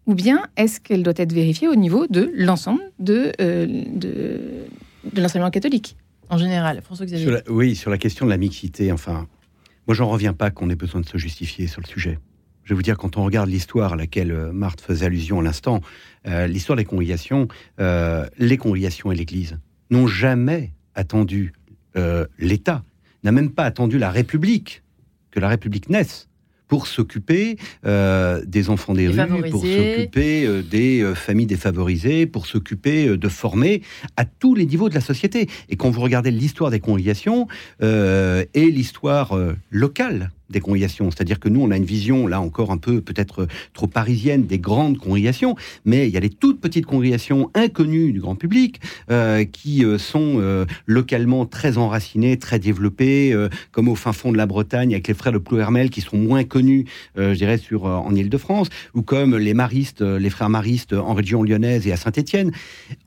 [0.07, 4.41] ou bien est-ce qu'elle doit être vérifiée au niveau de l'ensemble de, euh, de,
[5.13, 5.97] de l'enseignement catholique?
[6.31, 6.83] En général.
[6.83, 7.41] François Xavier.
[7.49, 9.27] Oui, sur la question de la mixité, enfin,
[9.87, 12.19] moi j'en reviens pas qu'on ait besoin de se justifier sur le sujet.
[12.65, 15.43] Je vais vous dire, quand on regarde l'histoire à laquelle euh, Marthe faisait allusion à
[15.43, 15.81] l'instant,
[16.27, 19.59] euh, l'histoire des congrégations, les congrégations et l'Église
[19.91, 21.53] n'ont jamais attendu
[22.39, 22.85] l'État,
[23.25, 24.85] n'a même pas attendu la République,
[25.33, 26.28] que la République naisse
[26.69, 32.47] pour s'occuper euh, des enfants des, rues, pour s'occuper euh, des euh, familles défavorisées, pour
[32.47, 33.83] s'occuper de former
[34.17, 35.49] à tous les niveaux de la société.
[35.69, 37.49] Et quand vous regardez l'histoire des congrégations
[37.81, 39.37] et l'histoire
[39.71, 41.11] locale des congrégations.
[41.11, 44.59] C'est-à-dire que nous, on a une vision, là encore un peu peut-être trop parisienne, des
[44.59, 48.81] grandes congrégations, mais il y a les toutes petites congrégations inconnues du grand public
[49.11, 53.35] euh, qui euh, sont euh, localement très enracinées, très développées,
[53.73, 56.45] comme au fin fond de la Bretagne avec les frères de Plouhermel qui sont moins
[56.45, 61.43] connus, je dirais, sur, en Ile-de-France, ou comme les maristes, les frères maristes en région
[61.43, 62.53] lyonnaise et à Saint-Étienne.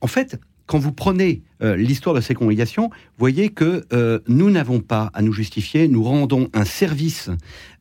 [0.02, 0.40] En fait,
[0.72, 5.22] quand vous prenez euh, l'histoire de ces congrégations, voyez que euh, nous n'avons pas à
[5.22, 7.30] nous justifier, nous rendons un service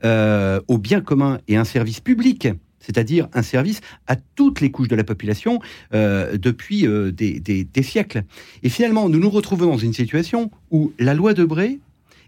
[0.03, 2.49] euh, au bien commun et un service public
[2.81, 5.61] c'est-à-dire un service à toutes les couches de la population
[5.93, 8.25] depuis des, des, siècles.
[8.63, 11.79] Et finalement, nous nous retrouvons dans une situation où la loi de Bray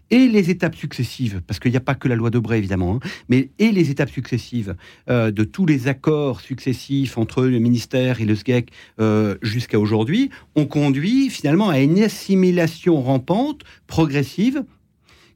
[0.09, 2.95] et les étapes successives, parce qu'il n'y a pas que la loi de Bray évidemment,
[2.95, 4.75] hein, mais et les étapes successives
[5.09, 10.29] euh, de tous les accords successifs entre le ministère et le SGEC euh, jusqu'à aujourd'hui,
[10.55, 14.63] ont conduit finalement à une assimilation rampante, progressive,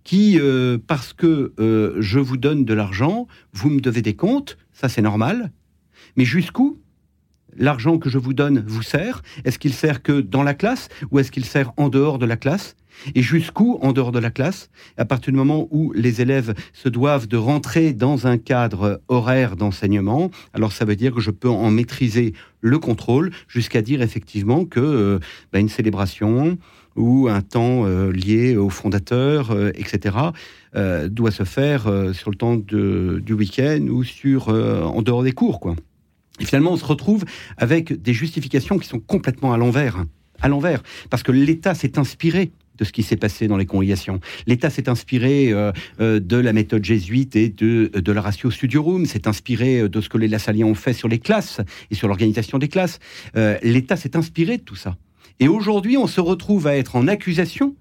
[0.04, 1.54] qui, euh, parce que
[2.00, 5.52] je vous donne de l'argent, vous me devez des comptes, ça c'est normal,
[6.16, 6.80] mais jusqu'où
[7.58, 9.22] l'argent que je vous donne vous sert?
[9.46, 12.38] Est-ce qu'il sert que dans la classe ou est-ce qu'il sert en dehors de la
[12.38, 12.76] classe?
[13.16, 14.70] Et jusqu'où en dehors de la classe?
[14.98, 19.56] À partir du moment où les élèves se doivent de rentrer dans un cadre horaire
[19.56, 24.66] d'enseignement, alors ça veut dire que je peux en maîtriser le contrôle jusqu'à dire effectivement
[24.66, 25.20] que euh,
[25.54, 26.58] bah, une célébration
[26.96, 30.16] ou un temps euh, lié au fondateur, euh, etc.,
[31.10, 35.76] doit se faire sur le temps du week-end ou sur en dehors des cours, quoi.
[36.40, 37.26] Et finalement, on se retrouve
[37.58, 40.04] avec des justifications qui sont complètement à l'envers.
[40.42, 40.84] À l'envers.
[41.10, 44.20] Parce que l'État s'est inspiré de ce qui s'est passé dans les congrégations.
[44.46, 49.06] L'État s'est inspiré euh, euh, de la méthode jésuite et de, de la ratio studiorum,
[49.06, 51.60] s'est inspiré euh, de ce que les Lassaliens ont fait sur les classes
[51.92, 53.00] et sur l'organisation des classes.
[53.64, 54.96] L'État s'est inspiré de tout ça.
[55.40, 57.76] Et aujourd'hui, on se retrouve à être en accusation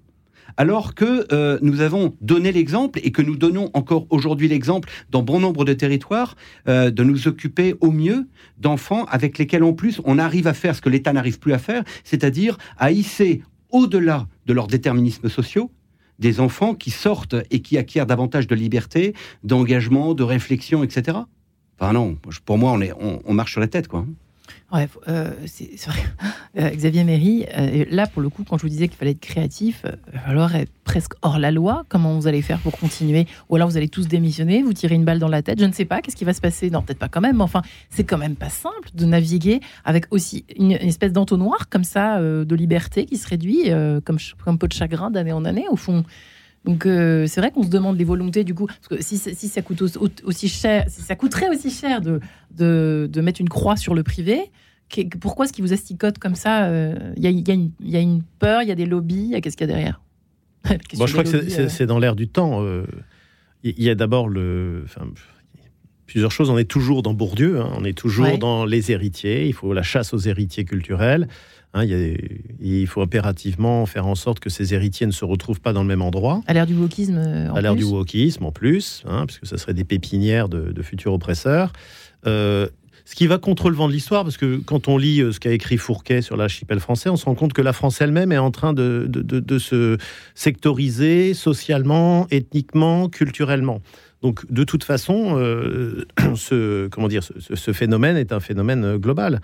[0.57, 5.23] alors que euh, nous avons donné l'exemple et que nous donnons encore aujourd'hui l'exemple dans
[5.23, 6.35] bon nombre de territoires
[6.67, 10.75] euh, de nous occuper au mieux d'enfants avec lesquels en plus on arrive à faire
[10.75, 15.71] ce que l'État n'arrive plus à faire, c'est-à-dire à hisser au-delà de leurs déterminismes sociaux
[16.19, 21.19] des enfants qui sortent et qui acquièrent davantage de liberté, d'engagement, de réflexion, etc.
[21.79, 24.05] Enfin non, pour moi on, marche sur la tête quoi.
[24.71, 26.03] Ouais, euh, c'est vrai.
[26.57, 29.19] Euh, Xavier Méry, euh, là, pour le coup, quand je vous disais qu'il fallait être
[29.19, 31.85] créatif, il va falloir être presque hors la loi.
[31.87, 33.27] Comment vous allez faire pour continuer?
[33.49, 35.71] Ou alors vous allez tous démissionner, vous tirez une balle dans la tête, je ne
[35.71, 36.71] sais pas, qu'est-ce qui va se passer?
[36.71, 40.05] Non, peut-être pas quand même, mais enfin, c'est quand même pas simple de naviguer avec
[40.09, 43.69] aussi une, espèce d'entonnoir comme ça de liberté qui se réduit
[44.03, 46.05] comme, comme peau de chagrin d'année en année, au fond.
[46.65, 49.61] Donc c'est vrai qu'on se demande les volontés du coup, parce que si, si ça
[49.61, 49.81] coûte
[50.23, 52.19] aussi cher, si ça coûterait aussi cher de,
[52.51, 54.51] de, de mettre une croix sur le privé,
[55.19, 57.27] pourquoi est-ce qu'ils vous asticotent comme ça euh, Il y,
[57.97, 60.01] a, une peur, il y a des lobbies, qu'est-ce qu'il y a derrière
[60.95, 61.69] bon, Je crois que euh.
[61.69, 62.63] c'est dans l'air du temps.
[62.63, 62.85] Euh,
[63.63, 64.85] il y a d'abord le,
[66.05, 66.49] plusieurs choses.
[66.49, 67.71] On est toujours dans Bourdieu, hein.
[67.77, 69.47] on est toujours dans les héritiers.
[69.47, 71.27] Il faut la chasse aux héritiers culturels.
[71.73, 71.85] Hein.
[71.85, 75.87] il, faut impérativement faire en sorte que ces héritiers ne se retrouvent pas dans le
[75.87, 76.41] même endroit.
[76.47, 79.83] À l'ère du wokisme À l'ère du wokisme en plus, hein, puisque ça serait des
[79.83, 81.73] pépinières de, futurs oppresseurs.
[83.07, 85.39] Ce qui va contre le vent de l'histoire, parce que quand on lit euh, ce
[85.39, 88.37] qu'a écrit Fourquet sur l'archipel français, on se rend compte que la France elle-même est
[88.37, 89.97] en train de, de, se
[90.35, 93.81] sectoriser socialement, ethniquement, culturellement.
[94.21, 96.03] Donc, de toute façon, euh,
[96.35, 99.39] ce, comment dire, ce, phénomène est un phénomène euh, global.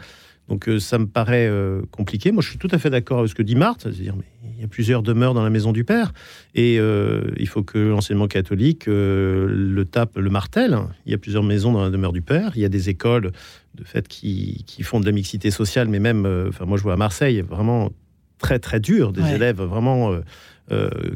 [0.50, 2.32] Donc euh, ça me paraît euh, compliqué.
[2.32, 4.26] Moi, je suis tout à fait d'accord avec ce que dit Marthe, c'est-à-dire mais
[4.56, 6.14] il y a plusieurs demeures dans la maison du père,
[6.56, 10.78] et euh, il faut que l'enseignement catholique le tape, le martèle.
[11.06, 12.52] Il y a plusieurs maisons dans la demeure du père.
[12.56, 13.32] Il y a des écoles
[13.76, 16.98] de fait qui, font de la mixité sociale, mais même, enfin moi je vois à
[16.98, 17.92] Marseille vraiment
[18.38, 20.18] très très dur, des élèves vraiment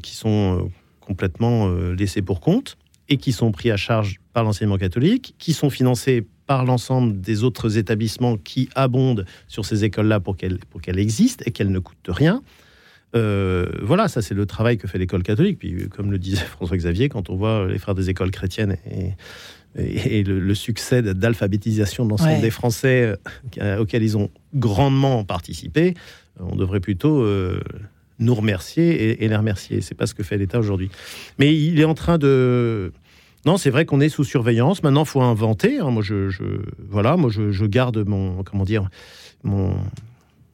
[0.02, 2.78] qui sont complètement laissés pour compte
[3.10, 7.44] et qui sont pris à charge par l'enseignement catholique, qui sont financés par l'ensemble des
[7.44, 11.80] autres établissements qui abondent sur ces écoles-là pour qu'elles pour qu'elles existent et qu'elles ne
[11.80, 12.42] coûtent rien.
[13.16, 15.60] Euh, voilà, ça c'est le travail que fait l'école catholique.
[15.60, 19.12] Puis, comme le disait François Xavier, quand on voit les frères des écoles chrétiennes et,
[19.78, 23.16] et, le, succès d'alphabétisation de l'ensemble des Français
[23.60, 25.94] euh, auxquels ils ont grandement participé,
[26.40, 27.60] on devrait plutôt euh,
[28.20, 29.82] nous remercier et, les remercier.
[29.82, 30.90] C'est pas ce que fait l'État aujourd'hui.
[31.38, 32.92] Mais il est en train de
[33.46, 34.84] non, c'est vrai qu'on est sous surveillance.
[34.84, 35.80] Maintenant, faut inventer.
[35.80, 35.92] Hein.
[35.92, 36.30] Moi, je,
[36.90, 38.90] voilà, moi, je, garde mon, comment dire,
[39.44, 39.76] mon,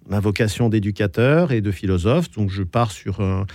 [0.08, 2.32] ma vocation d'éducateur et de philosophe.
[2.32, 3.46] Donc, je pars sur un,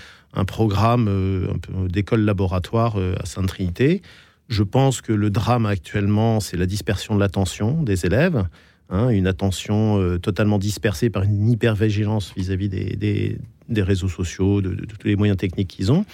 [0.44, 1.48] programme euh,
[1.88, 4.02] d'école laboratoire euh, à Sainte-Trinité.
[4.48, 8.46] Je pense que le drame actuellement, c'est la dispersion de l'attention des élèves.
[8.90, 13.38] Hein, une attention euh, totalement dispersée par une hypervigilance vis-à-vis des
[13.76, 16.04] réseaux sociaux, de, tous les moyens techniques qu'ils ont,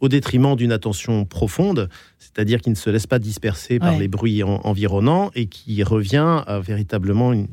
[0.00, 4.42] au détriment d'une attention profonde, c'est-à-dire qui ne se laisse pas disperser par les bruits
[4.42, 7.48] environnants et qui revient à véritablement une,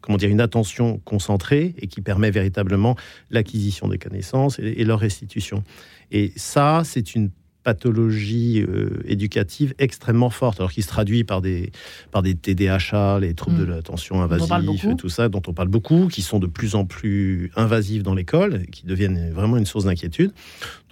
[0.00, 2.96] comment dire, une attention concentrée et qui permet véritablement
[3.30, 5.64] l'acquisition des connaissances et leur restitution.
[6.10, 7.30] Et ça, c'est une
[7.66, 11.72] pathologie euh, éducative extrêmement forte, alors qui se traduit par des,
[12.12, 13.70] par des TDAH, les troubles de mm.
[13.70, 18.04] l'attention invasifs, tout ça, dont on parle beaucoup, qui sont de plus en plus invasifs
[18.04, 20.30] dans l'école, qui deviennent vraiment une source d'inquiétude.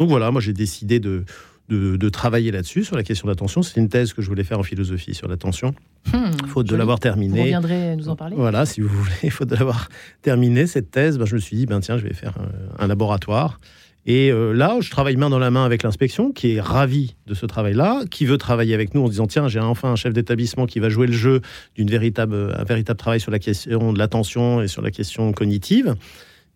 [0.00, 1.24] Donc voilà, moi j'ai décidé de,
[1.68, 3.62] de, travailler là-dessus, sur la question de l'attention.
[3.62, 5.76] C'est une thèse que je voulais faire en philosophie sur l'attention.
[6.12, 7.37] Hmm, faute de l'avoir terminée.
[7.37, 9.88] Vous reviendrez nous en parler Voilà, si vous voulez, faute de l'avoir
[10.22, 12.34] terminée, cette thèse, ben, je me suis dit, ben, tiens, je vais faire
[12.80, 13.60] un laboratoire
[14.06, 17.34] et euh, là, je travaille main dans la main avec l'inspection, qui est ravie de
[17.34, 20.66] ce travail-là, qui veut travailler avec nous en disant tiens, j'ai enfin un chef d'établissement
[20.66, 21.40] qui va jouer le jeu
[21.74, 25.94] d'une véritable, un véritable travail sur la question de l'attention et sur la question cognitive,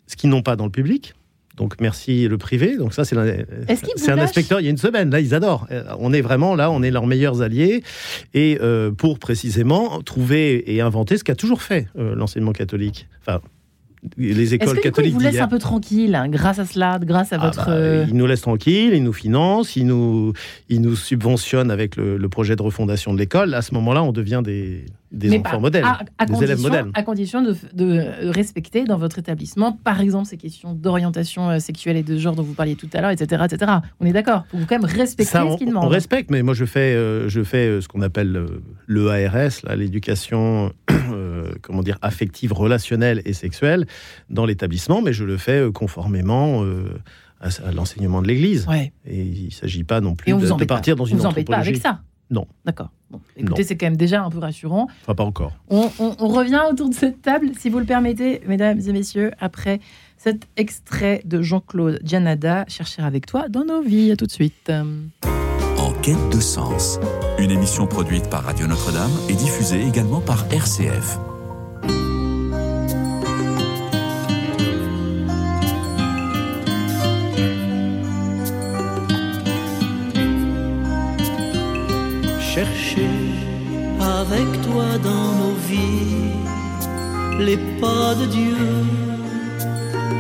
[0.07, 1.15] ce qu'ils n'ont pas dans le public.
[1.57, 2.77] Donc merci le privé.
[2.77, 4.61] Donc ça c'est un inspecteur.
[4.61, 5.67] Il y a une semaine là, ils adorent.
[5.71, 7.83] Euh, on est vraiment là, on est leurs meilleurs alliés
[8.35, 13.09] et euh, pour précisément trouver et inventer ce qu'a toujours fait l'enseignement catholique.
[13.23, 13.41] Enfin
[14.17, 15.11] les écoles catholiques.
[15.11, 17.67] Ils vous laissent un peu tranquille hein, grâce à cela, grâce à ah votre.
[17.67, 20.33] Bah, euh, ils nous laissent tranquilles, ils nous financent, ils nous,
[20.69, 23.55] ils nous subventionnent avec le, projet de refondation de l'école.
[23.55, 25.85] À ce moment-là, on devient des, des enfants modèles,
[26.27, 26.87] des élèves modèles.
[26.95, 31.97] À condition de, de, respecter dans votre établissement, par exemple, ces questions d'orientation euh, sexuelle
[31.97, 33.73] et de genre dont vous parliez tout à l'heure, etc., etc.
[34.01, 35.85] On est d'accord Vous quand même respecter ce qu'ils demandent.
[35.85, 38.47] On respecte, mais moi je fais, euh, je fais ce qu'on appelle
[38.87, 40.73] le ARS, l'éducation
[41.63, 43.87] comment dire, affective, relationnelle et sexuelle
[44.31, 46.85] dans l'établissement, mais je le fais euh, conformément euh,
[47.41, 48.67] à, l'enseignement de l'Église.
[49.07, 51.45] Et il ne s'agit pas non plus de, partir dans une vous anthropologie.
[51.45, 52.47] Vous pas avec ça non.
[52.67, 52.91] D'accord.
[53.37, 54.89] Écoutez, c'est quand même déjà un peu rassurant.
[55.03, 55.53] Enfin, pas encore.
[55.69, 59.81] On, on, revient autour de cette table, si vous le permettez, mesdames et messieurs, après
[60.17, 64.13] cet extrait de Jean-Claude Gianada, Chercher avec toi dans nos vies.
[64.13, 64.71] À tout de suite.
[65.79, 66.99] En quête de sens,
[67.39, 71.19] une émission produite par Radio Notre-Dame et diffusée également par RCF.
[82.59, 83.11] Chercher
[84.21, 86.33] avec toi dans nos vies
[87.39, 88.65] les pas de Dieu,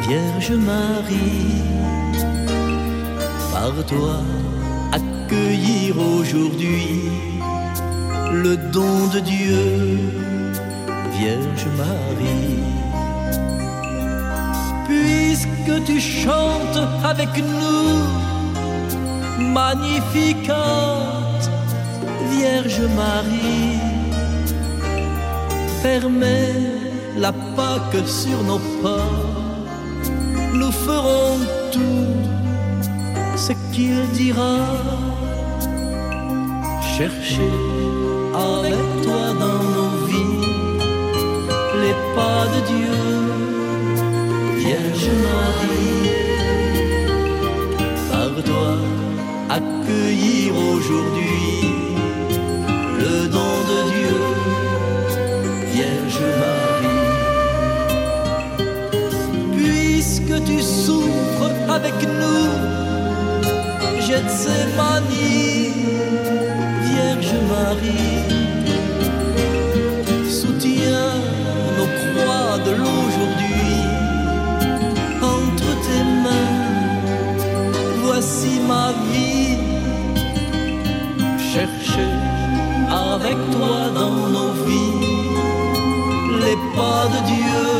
[0.06, 1.62] Vierge Marie,
[3.52, 4.16] par toi
[4.98, 7.10] accueillir aujourd'hui
[8.44, 9.64] le don de Dieu,
[11.18, 12.62] Vierge Marie.
[14.88, 17.88] Puisque tu chantes avec nous,
[19.60, 21.18] magnificat,
[22.30, 23.78] Vierge Marie,
[25.82, 26.52] fermez
[27.16, 29.10] la Pâque sur nos pas,
[30.54, 31.38] nous ferons
[31.72, 32.14] tout
[33.36, 34.58] ce qu'il dira.
[36.96, 37.52] Chercher
[38.34, 40.48] avec toi dans nos vies
[41.82, 42.98] les pas de Dieu,
[44.56, 46.28] Vierge Marie.
[48.10, 48.32] Par
[49.48, 51.77] accueillir aujourd'hui
[52.98, 54.16] le don de Dieu,
[55.72, 57.06] Vierge Marie.
[59.56, 62.48] Puisque tu souffres avec nous,
[64.06, 65.72] jette ces manies,
[66.88, 68.26] Vierge Marie.
[70.38, 71.14] Soutiens
[71.78, 73.78] nos croix de l'aujourd'hui
[75.22, 76.56] entre tes mains.
[78.02, 79.56] Voici ma vie.
[81.52, 82.27] Chercher
[83.20, 84.98] avec toi dans nos vies.
[86.40, 87.77] Les pas de Dieu,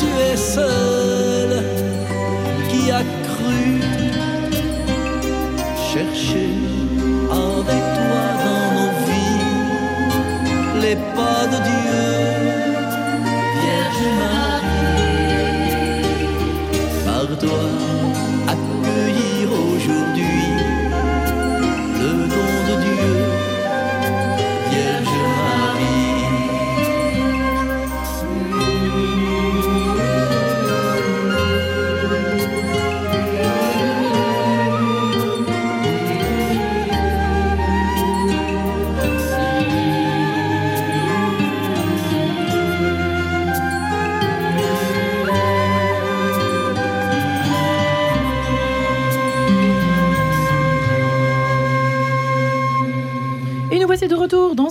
[0.00, 0.99] car tu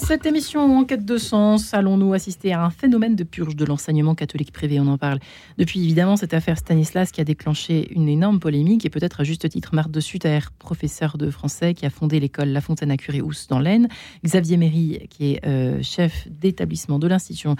[0.09, 1.75] cette émission En quête de sens.
[1.75, 5.19] Allons-nous assister à un phénomène de purge de l'enseignement catholique privé On en parle
[5.59, 9.47] depuis évidemment cette affaire Stanislas qui a déclenché une énorme polémique et peut-être à juste
[9.47, 13.45] titre Marthe de Sutter, professeur de français qui a fondé l'école La Fontaine à Curéous
[13.49, 13.87] dans l'Aisne,
[14.25, 17.55] Xavier Méry qui est euh, chef d'établissement de l'institution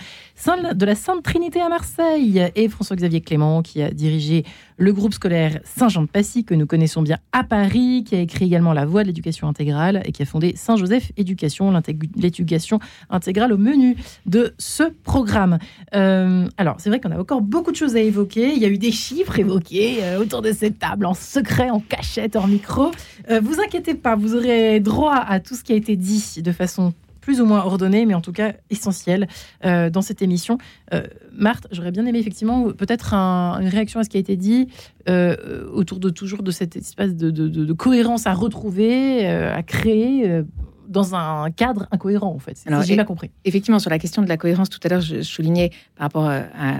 [0.74, 4.44] de la Sainte Trinité à Marseille et François-Xavier Clément qui a dirigé
[4.80, 8.46] le groupe scolaire Saint-Jean de Passy que nous connaissons bien à Paris, qui a écrit
[8.46, 11.74] également La Voie de l'éducation intégrale et qui a fondé Saint-Joseph Éducation,
[12.16, 15.60] l'éducation intégrale au menu de ce programme.
[15.94, 18.54] Euh, alors, c'est vrai qu'on a encore beaucoup de choses à évoquer.
[18.54, 21.82] Il y a eu des chiffres évoqués euh, autour de cette table, en secret, en
[21.82, 22.92] cachette, hors micro.
[23.30, 26.52] Euh, vous inquiétez pas, vous aurez droit à tout ce qui a été dit de
[26.54, 26.94] façon
[27.30, 29.28] plus ou moins ordonnée, mais en tout cas essentielle
[29.64, 30.58] euh, dans cette émission.
[30.96, 34.36] Euh, Marthe, j'aurais bien aimé effectivement peut-être un- une réaction à ce qui a été
[34.36, 34.68] dit
[35.08, 39.54] euh, autour de toujours de cette espèce de, de- de- de cohérence à retrouver, euh,
[39.56, 40.42] à créer
[40.88, 42.58] dans un cadre incohérent en fait.
[42.66, 43.30] Alors, J'ai bien compris.
[43.46, 46.26] Effectivement, sur la question de la cohérence, tout à l'heure, je, je soulignais par rapport
[46.26, 46.80] à, à-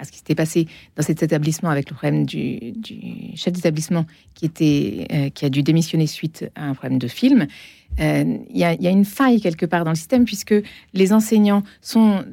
[0.00, 4.06] à ce qui s'était passé dans cet établissement avec le problème du, du chef d'établissement
[4.34, 7.46] qui, était, euh, qui a dû démissionner suite à un problème de film.
[8.00, 10.54] Euh, Il y, a, il y a une faille quelque part dans le système puisque
[10.94, 12.24] les enseignants sont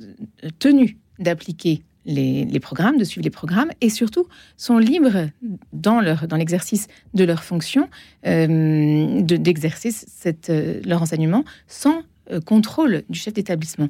[0.59, 5.30] tenus d'appliquer les, programmes, de suivre les programmes, et surtout sont libres
[5.74, 7.89] dans, leur, l'exercice de leur fonction
[8.26, 9.89] euh, de- d'exercer
[10.49, 12.01] euh, leur enseignement sans
[12.32, 13.89] euh, contrôle du chef d'établissement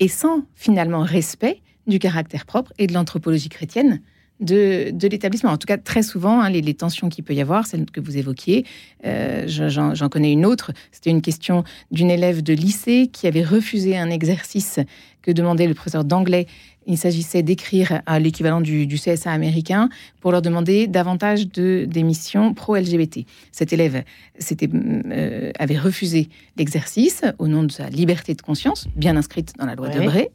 [0.00, 4.00] et sans finalement respect du caractère propre et de l'anthropologie chrétienne
[4.40, 5.50] de, de l'établissement.
[5.52, 8.00] En tout cas, très souvent, hein, les, les tensions qu'il peut y avoir, celles que
[8.00, 8.64] vous évoquiez,
[9.06, 10.72] euh, je- j'en j'en connais une autre.
[10.90, 14.80] C'était une question d'une élève de lycée qui avait refusé un exercice
[15.22, 16.46] que demandait le professeur d'anglais.
[16.88, 19.88] Il s'agissait d'écrire à l'équivalent du, du CSA américain
[20.20, 23.20] pour leur demander davantage de d'émissions pro-LGBT.
[23.52, 24.02] Cet élève
[24.40, 29.66] s'était, euh, avait refusé l'exercice au nom de sa liberté de conscience, bien inscrite dans
[29.66, 29.94] la loi Ouais.
[30.00, 30.30] Debré.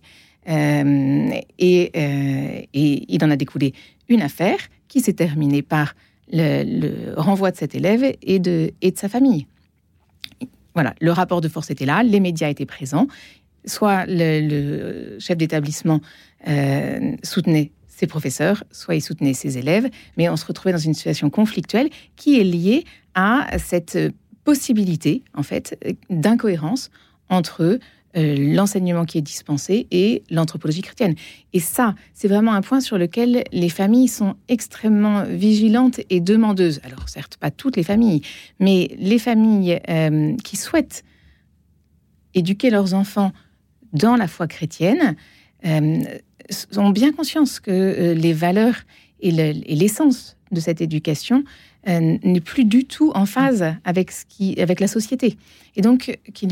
[0.47, 1.29] Euh,
[1.59, 3.73] et, euh, et il en a découlé
[4.07, 5.93] une affaire qui s'est terminée par
[6.31, 9.47] le, renvoi de cet élève et de, et de sa famille.
[10.73, 13.07] Voilà, le rapport de force était là, les médias étaient présents.
[13.65, 15.99] Soit le, le chef d'établissement
[16.47, 20.93] euh, soutenait ses professeurs, soit il soutenait ses élèves, mais on se retrouvait dans une
[20.93, 22.85] situation conflictuelle qui est liée
[23.15, 23.97] à cette
[24.43, 25.77] possibilité, en fait,
[26.09, 26.91] d'incohérence
[27.29, 27.79] entre
[28.17, 31.15] euh, l'enseignement qui est dispensé et l'anthropologie chrétienne.
[31.53, 36.79] Et ça, c'est vraiment un point sur lequel les familles sont extrêmement vigilantes et demandeuses.
[36.83, 38.21] Alors certes, pas toutes les familles,
[38.59, 41.03] mais les familles euh, qui souhaitent
[42.33, 43.31] éduquer leurs enfants
[43.93, 45.15] dans la foi chrétienne
[45.65, 45.99] euh,
[46.77, 48.75] ont bien conscience que les valeurs
[49.19, 51.43] et le- et l'essence de cette éducation
[51.87, 55.37] euh, n'est plus du tout en phase avec, ce qui, avec la société.
[55.75, 56.45] Et donc, que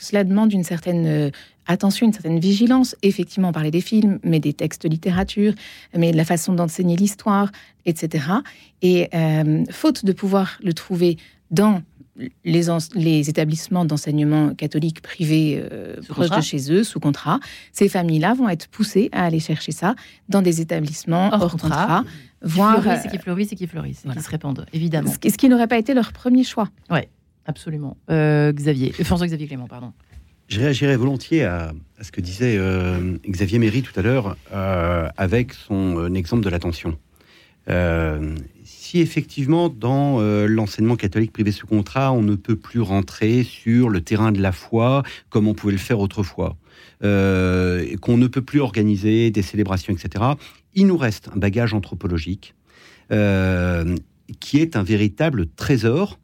[0.00, 1.30] cela demande une certaine euh,
[1.66, 2.94] attention, une certaine vigilance.
[3.02, 5.54] Effectivement, on parlait des films, mais des textes de littérature,
[5.96, 7.50] mais de la façon d'enseigner l'histoire,
[7.86, 8.24] etc.
[8.82, 11.16] Et euh, faute de pouvoir le trouver
[11.50, 11.80] dans
[12.44, 12.64] les,
[12.94, 15.62] les établissements d'enseignement catholique privés
[16.08, 17.40] proches de chez eux, sous contrat,
[17.72, 19.94] ces familles-là vont être poussées à aller chercher ça
[20.28, 21.68] dans des établissements Hors hors, contrat.
[21.68, 22.04] contrat,
[22.46, 24.20] Qui voire fleurissent et euh, qui fleurissent et qui fleurissent, et voilà.
[24.20, 25.10] qui se répandent, évidemment.
[25.10, 26.68] ce qui, ce qui n'aurait pas été leur premier choix.
[27.48, 27.96] Absolument.
[28.10, 29.92] Euh, Xavier, euh, François-Xavier Clément, pardon.
[30.48, 35.08] Je réagirais volontiers à, à ce que disait euh, Xavier Méry tout à l'heure euh,
[35.16, 36.98] avec son euh, exemple de l'attention.
[37.68, 43.42] Euh, si effectivement dans euh, l'enseignement catholique privé sous contrat, on ne peut plus rentrer
[43.42, 46.56] sur le terrain de la foi comme on pouvait le faire autrefois,
[47.02, 50.24] euh, qu'on ne peut plus organiser des célébrations, etc.,
[50.76, 52.54] il nous reste un bagage anthropologique
[53.12, 53.96] euh,
[54.40, 56.18] qui est un véritable trésor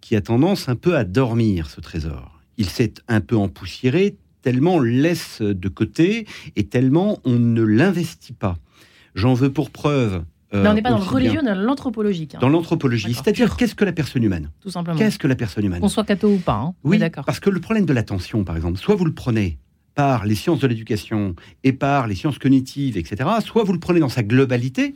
[0.00, 2.40] qui a tendance un peu à dormir, ce trésor.
[2.56, 8.32] Il s'est un peu empoussiéré, tellement on laisse de côté et tellement on ne l'investit
[8.32, 8.56] pas.
[9.14, 10.24] J'en veux pour preuve.
[10.54, 12.34] euh, on n'est pas dans le religieux, bien on est dans l'anthropologique.
[12.34, 14.50] hein, Dans l'anthropologie, c'est-à-dire qu'est-ce que la personne humaine?
[14.60, 14.98] Tout simplement.
[14.98, 15.80] Qu'est-ce que la personne humaine?
[15.80, 17.24] Qu'on soit catho ou pas, hein, Oui, d'accord.
[17.24, 19.58] parce que le problème de l'attention, par exemple, soit vous le prenez
[19.94, 21.34] par les sciences de l'éducation
[21.64, 24.94] et par les sciences cognitives, etc., soit vous le prenez dans sa globalité,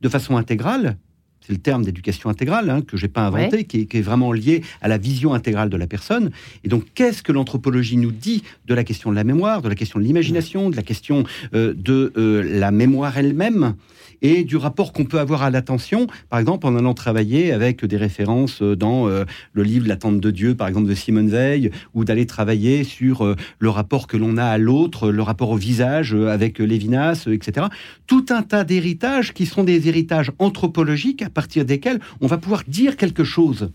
[0.00, 0.96] de façon intégrale.
[1.40, 4.32] C'est le terme d'éducation intégrale hein, que j'ai pas inventé, qui, est, qui est vraiment
[4.32, 6.30] lié à la vision intégrale de la personne.
[6.62, 9.74] Et donc, qu'est-ce que l'anthropologie nous dit de la question de la mémoire, de la
[9.74, 11.24] question de l'imagination, de la question
[11.54, 13.74] euh, de euh, la mémoire elle-même?
[14.22, 17.96] Et du rapport qu'on peut avoir à l'attention, par exemple en allant travailler avec des
[17.96, 22.04] références euh, dans euh, le livre L'attente de Dieu, par exemple de Simone Veil, ou
[22.04, 26.14] d'aller travailler sur euh, le rapport que l'on a à l'autre, le rapport au visage
[26.14, 27.66] avec Lévinas, etc.
[28.06, 32.62] Tout un tas d'héritages qui sont des héritages anthropologiques à partir desquels on va pouvoir
[32.68, 33.70] dire quelque chose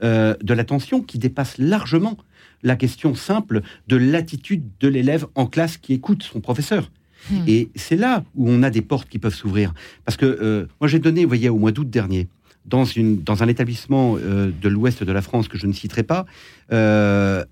[0.00, 2.16] de l'attention qui dépasse largement
[2.64, 6.90] la question simple de l'attitude de l'élève en classe qui écoute son professeur.
[7.30, 7.44] Hmm.
[7.46, 9.74] Et c'est là où on a des portes qui peuvent s'ouvrir.
[10.04, 12.28] Parce que euh, moi, j'ai donné, vous voyez, au mois d'août dernier,
[12.64, 16.02] dans, une, dans un établissement euh, de l'ouest de la France que je ne citerai
[16.02, 16.26] pas,
[16.72, 17.44] euh,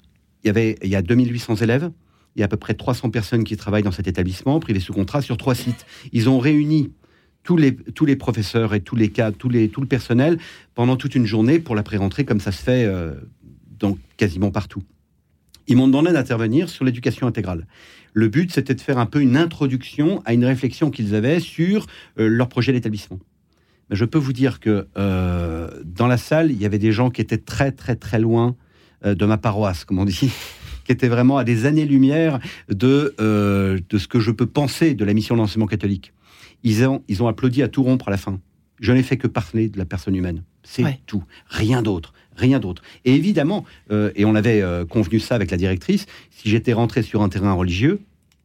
[0.45, 1.91] il y avait il y a 2800 élèves.
[2.37, 4.93] Il y a à peu près 300 personnes qui travaillent dans cet établissement, privé sous
[4.93, 5.85] contrat, sur trois sites.
[6.13, 6.93] Ils ont réuni
[7.43, 10.39] tous les, tous les professeurs et tous les cadres, tous les, tout le personnel
[10.75, 12.89] pendant toute une journée pour la pré-rentrée, comme ça se fait
[13.81, 14.85] dans quasiment partout.
[15.67, 17.67] Ils m'ont demandé d'intervenir sur l'éducation intégrale.
[18.13, 21.87] Le but, c'était de faire un peu une introduction à une réflexion qu'ils avaient sur
[22.19, 23.19] euh, leur projet d'établissement.
[23.89, 27.11] Mais je peux vous dire que euh, dans la salle, il y avait des gens
[27.11, 28.57] qui étaient très, très, très loin
[29.05, 30.31] euh, de ma paroisse, comme on dit,
[30.85, 35.15] qui étaient vraiment à des années-lumière de, de ce que je peux penser de la
[35.15, 36.13] mission de l'enseignement catholique.
[36.63, 38.41] Ils ont, ils ont applaudi à tout rompre à la fin.
[38.81, 40.43] Je n'ai fait que parler de la personne humaine.
[40.63, 41.01] C'est Ouais.
[41.07, 41.23] tout.
[41.49, 42.13] Rien d'autre.
[42.41, 42.83] Rien d'autre.
[43.05, 47.03] Et évidemment, euh, et on avait euh, convenu ça avec la directrice, si j'étais rentré
[47.03, 48.01] sur un terrain religieux,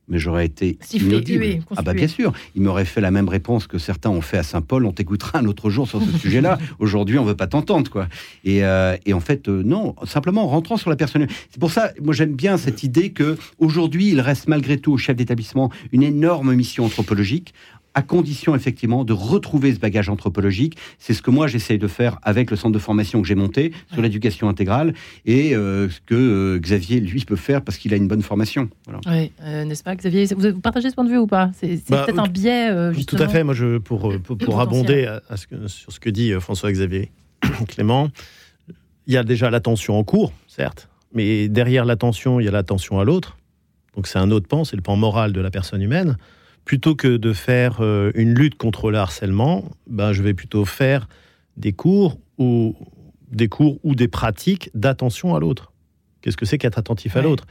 [0.07, 1.43] mais j'aurais été Sifflé, inaudible.
[1.43, 4.37] hué, ah bah bien sûr, il m'aurait fait la même réponse que certains ont fait
[4.37, 4.85] à Saint-Paul.
[4.85, 6.59] On t'écoutera un autre jour sur ce sujet-là.
[6.79, 8.07] Aujourd'hui, on veut pas t'entendre, quoi.
[8.43, 11.27] Et, euh, et en fait, euh, non, simplement en rentrant sur la personne.
[11.49, 14.97] C'est pour ça, moi j'aime bien cette idée que aujourd'hui, il reste malgré tout au
[14.97, 17.53] chef d'établissement une énorme mission anthropologique
[17.95, 20.77] à condition effectivement de retrouver ce bagage anthropologique.
[20.99, 23.71] C'est ce que moi j'essaye de faire avec le centre de formation que j'ai monté
[23.93, 24.93] sur l'éducation intégrale
[25.25, 28.69] et euh, ce que euh, Xavier lui peut faire parce qu'il a une bonne formation.
[28.85, 28.99] Voilà.
[29.07, 30.25] Oui, euh, n'est-ce pas, Xavier?
[30.35, 31.51] Vous, vous partagez ce point de vue ou pas?
[31.59, 32.69] C'est c'est Bah, peut-être un biais.
[32.69, 33.21] euh, Tout justement.
[33.23, 33.43] à fait.
[33.43, 36.39] Moi, je, pour, pour, pour abonder à- à ce que- sur ce que dit euh,
[36.41, 37.11] François-Xavier
[37.69, 38.09] Clément,
[39.07, 42.99] il y a déjà l'attention en cours, certes, mais derrière l'attention, il y a l'attention
[42.99, 43.37] à l'autre.
[43.95, 46.17] Donc c'est un autre pan, c'est le pan moral de la personne humaine.
[46.65, 51.07] Plutôt que de faire euh, une lutte contre le harcèlement, ben, je vais plutôt faire
[51.57, 52.75] des cours ou
[53.31, 55.71] des cours ou des pratiques d'attention à l'autre.
[56.21, 57.25] Qu'est-ce que c'est qu'être attentif à Ouais.
[57.25, 57.45] l'autre?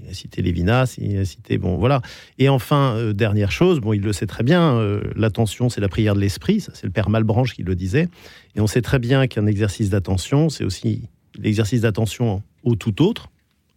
[0.00, 2.00] Il a cité Lévinas, il a cité bon voilà.
[2.38, 5.88] Et enfin euh, dernière chose, bon il le sait très bien, euh, l'attention c'est la
[5.88, 8.08] prière de l'esprit, c'est le père Malbranche qui le disait.
[8.54, 13.30] Et on sait très bien qu'un exercice d'attention, c'est aussi l'exercice d'attention au tout autre,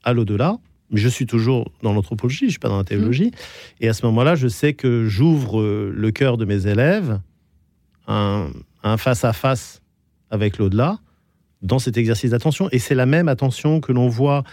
[0.04, 0.58] à l'au-delà.
[0.92, 3.32] Mais je suis toujours dans l'anthropologie, je ne suis pas dans la théologie.
[3.80, 7.20] Et à ce moment-là, je sais que j'ouvre euh, le cœur de mes élèves
[8.08, 8.50] un
[8.84, 9.82] un face-à-face
[10.30, 11.00] avec l'au-delà
[11.62, 12.68] dans cet exercice d'attention.
[12.72, 14.44] Et c'est la même attention que l'on voit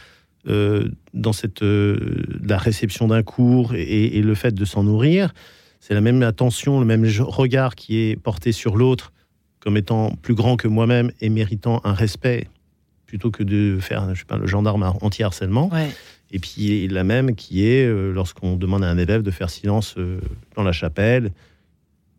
[0.49, 5.35] euh, dans cette, euh, la réception d'un cours et, et le fait de s'en nourrir.
[5.81, 9.13] C'est la même attention, le même regard qui est porté sur l'autre
[9.59, 12.49] comme étant plus grand que moi-même et méritant un respect
[13.07, 15.69] plutôt que de faire je sais pas, le gendarme anti-harcèlement.
[15.71, 15.91] Ouais.
[16.33, 19.95] Et puis la même qui est euh, lorsqu'on demande à un élève de faire silence
[19.99, 20.21] euh,
[20.57, 21.33] dans la chapelle,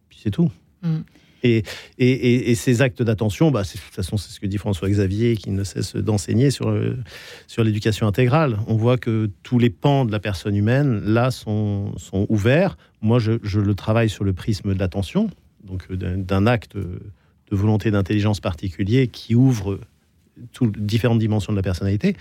[0.09, 0.51] puis c'est tout.
[0.83, 0.97] Mm.
[1.43, 1.63] Et,
[1.97, 4.59] et, et- et ces actes d'attention, bah, c'est- de toute façon, c'est ce que dit
[4.59, 6.95] François-Xavier, qui ne cesse d'enseigner sur, euh,
[7.47, 8.59] sur l'éducation intégrale.
[8.67, 12.77] On voit que tous les pans de la personne humaine, là, sont, sont ouverts.
[13.01, 15.31] Moi, je, je le travaille sur le prisme de l'attention,
[15.63, 16.99] donc d'un d'un acte de
[17.55, 19.79] volonté d'intelligence particulier qui ouvre
[20.53, 22.15] toutes différentes dimensions de la personnalité.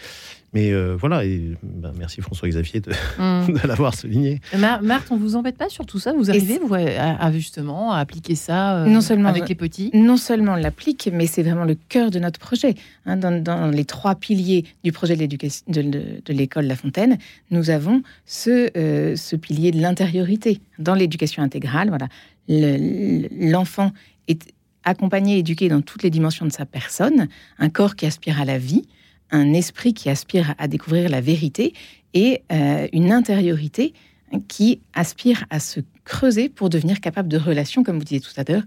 [0.53, 2.91] Mais euh, voilà, et ben, merci François-Xavier de,
[3.21, 4.41] de l'avoir souligné.
[4.59, 6.13] Mar- Marthe, on vous embête pas sur tout ça?
[6.13, 9.91] Vous arrivez vous, à, à, justement à appliquer ça euh, Non seulement- avec les petits?
[9.95, 12.75] non seulement on l'applique, mais c'est vraiment le cœur de notre projet.
[13.07, 13.17] hein.
[13.17, 17.19] dans, dans les trois piliers du projet de l'éducation de, de- de l'école La Fontaine,
[17.53, 20.61] nous avons ce, euh, ce pilier de l'intériorité.
[20.81, 22.09] Dans l'éducation intégrale, voilà,
[22.49, 23.93] le- l'enfant
[24.27, 24.43] est
[24.83, 27.29] accompagné, éduqué dans toutes les dimensions de sa personne,
[27.59, 28.89] un corps qui aspire à la vie,
[29.31, 31.73] un esprit qui aspire à découvrir la vérité
[32.15, 33.93] et euh, une intériorité
[34.49, 38.45] qui aspire à se creuser pour devenir capable de relations, comme vous disiez tout à
[38.51, 38.63] l'heure,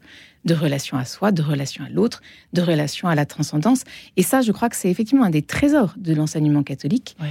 [0.45, 3.84] de relation à soi, de relation à l'autre, de relation à la transcendance.
[4.18, 7.30] Et ça, je crois que c'est effectivement un des trésors de l'enseignement catholique, Ouais.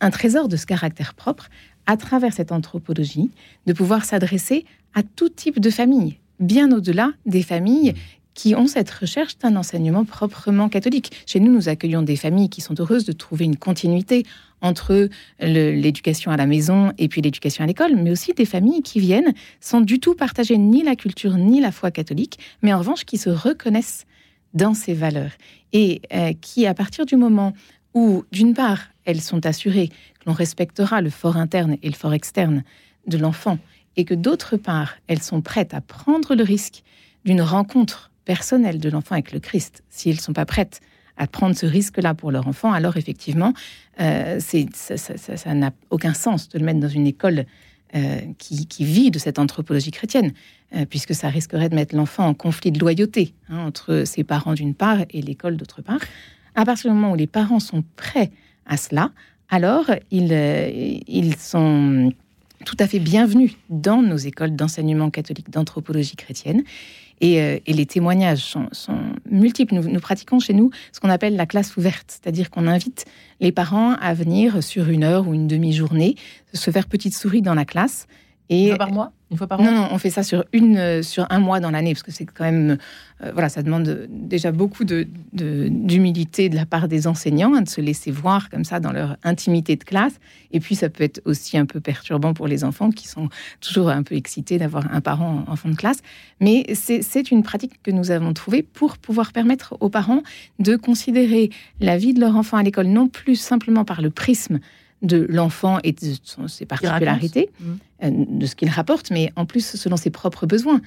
[0.00, 1.48] un trésor de ce caractère propre,
[1.86, 3.30] à travers cette anthropologie,
[3.66, 4.64] de pouvoir s'adresser
[4.94, 7.94] à tout type de famille, bien au-delà des familles
[8.38, 11.10] qui ont cette recherche d'un enseignement proprement catholique.
[11.26, 14.24] Chez nous, nous accueillons des familles qui sont heureuses de trouver une continuité
[14.60, 15.08] entre
[15.40, 19.34] l'éducation à la maison et puis l'éducation à l'école, mais aussi des familles qui viennent
[19.58, 23.18] sans du tout partager ni la culture ni la foi catholique, mais en revanche qui
[23.18, 24.06] se reconnaissent
[24.54, 25.32] dans ces valeurs
[25.72, 27.54] et euh, qui, à partir du moment
[27.92, 32.14] où, d'une part, elles sont assurées que l'on respectera le fort interne et le fort
[32.14, 32.62] externe
[33.08, 33.58] de l'enfant,
[33.96, 36.84] et que d'autre part, elles sont prêtes à prendre le risque
[37.24, 40.82] d'une rencontre personnelle de l'enfant avec le Christ, si elles ne sont pas prêtes
[41.16, 43.54] à prendre ce risque-là pour leur enfant, alors effectivement,
[44.02, 47.46] euh, ça- n'a aucun sens de le mettre dans une école
[47.94, 50.34] euh, qui, vit de cette anthropologie chrétienne,
[50.76, 54.52] euh, puisque ça risquerait de mettre l'enfant en conflit de loyauté hein, entre ses parents
[54.52, 56.02] d'une part et l'école d'autre part.
[56.54, 58.30] À partir du moment où les parents sont prêts
[58.66, 59.10] à cela,
[59.48, 62.12] alors ils sont
[62.66, 66.62] tout à fait bienvenus dans nos écoles d'enseignement catholique d'anthropologie chrétienne.
[67.20, 68.68] Et, euh, et les témoignages sont,
[69.30, 69.74] multiples.
[69.74, 73.04] Nous, pratiquons chez nous ce qu'on appelle la classe ouverte, c'est-à-dire qu'on invite
[73.40, 76.14] les parents à venir sur une heure ou une demi-journée,
[76.52, 78.06] se faire petite souris dans la classe.
[78.48, 79.12] Et par mois?
[79.30, 81.70] Une fois par an non, on fait ça sur, une, euh, sur un mois dans
[81.70, 82.78] l'année, parce que c'est quand même.
[83.22, 87.60] euh, voilà, ça demande déjà beaucoup de- de- d'humilité de, la part des enseignants, hein,
[87.62, 90.14] de se laisser voir comme ça dans leur intimité de classe.
[90.52, 93.28] Et puis, ça peut être aussi un peu perturbant pour les enfants qui sont
[93.60, 95.98] toujours un peu excités d'avoir un parent en fond de classe.
[96.40, 100.22] Mais c'est une pratique que nous avons trouvée pour pouvoir permettre aux parents
[100.58, 101.50] de considérer
[101.80, 104.58] la vie de leur enfant à l'école non plus simplement par le prisme
[105.02, 107.78] de l'enfant et de son- ses particularités, Mhm.
[108.04, 110.80] euh, de ce qu'il rapporte, mais en plus selon ses propres besoins,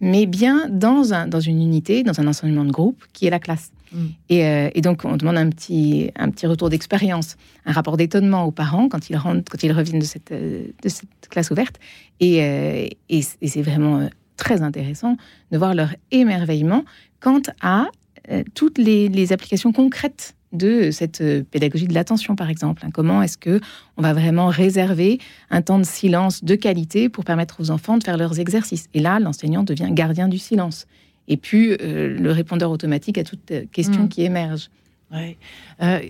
[0.00, 3.40] mais bien dans, un, dans une unité, dans un enseignement de groupe qui est la
[3.40, 3.72] classe.
[3.92, 3.96] Mm.
[4.28, 8.44] Et, euh, et donc, on demande un petit, un petit retour d'expérience, un rapport d'étonnement
[8.44, 11.76] aux parents quand ils, rentrent, quand ils reviennent de cette, euh, de cette classe ouverte.
[12.20, 15.16] Et, euh, et, c- et c'est vraiment très intéressant
[15.50, 16.84] de voir leur émerveillement
[17.20, 17.86] quant à
[18.30, 22.82] euh, toutes les, les applications concrètes de cette euh, pédagogie de l'attention, par exemple.
[22.84, 22.90] Hein.
[22.92, 23.60] Comment est-ce que
[23.96, 25.18] on va vraiment réserver
[25.50, 28.88] un temps de silence de qualité pour permettre aux enfants de faire leurs exercices?
[28.94, 30.86] Et là, l'enseignant devient gardien du silence
[31.28, 34.08] et puis euh, le répondeur automatique à toute euh, question Mm.
[34.08, 34.70] qui émerge.
[35.12, 35.36] Ouais.
[35.82, 36.00] Euh,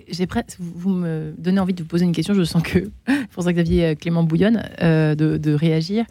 [0.59, 2.33] vous, me donnez envie de vous poser une question.
[2.33, 2.89] Je sens que
[3.31, 6.05] pour ça Xavier euh, Clément bouillonne euh, de, de réagir.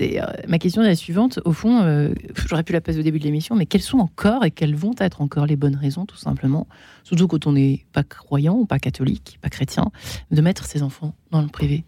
[0.00, 1.40] Euh, ma question est la suivante.
[1.44, 2.12] Au fond, euh,
[2.48, 4.94] j'aurais pu la poser au début de l'émission, mais quelles sont encore et quelles vont
[4.98, 6.66] être encore les bonnes raisons, tout simplement,
[7.04, 9.90] surtout quand on n'est pas croyant ou pas catholique, pas chrétien,
[10.30, 11.84] de mettre ses enfants dans le privé?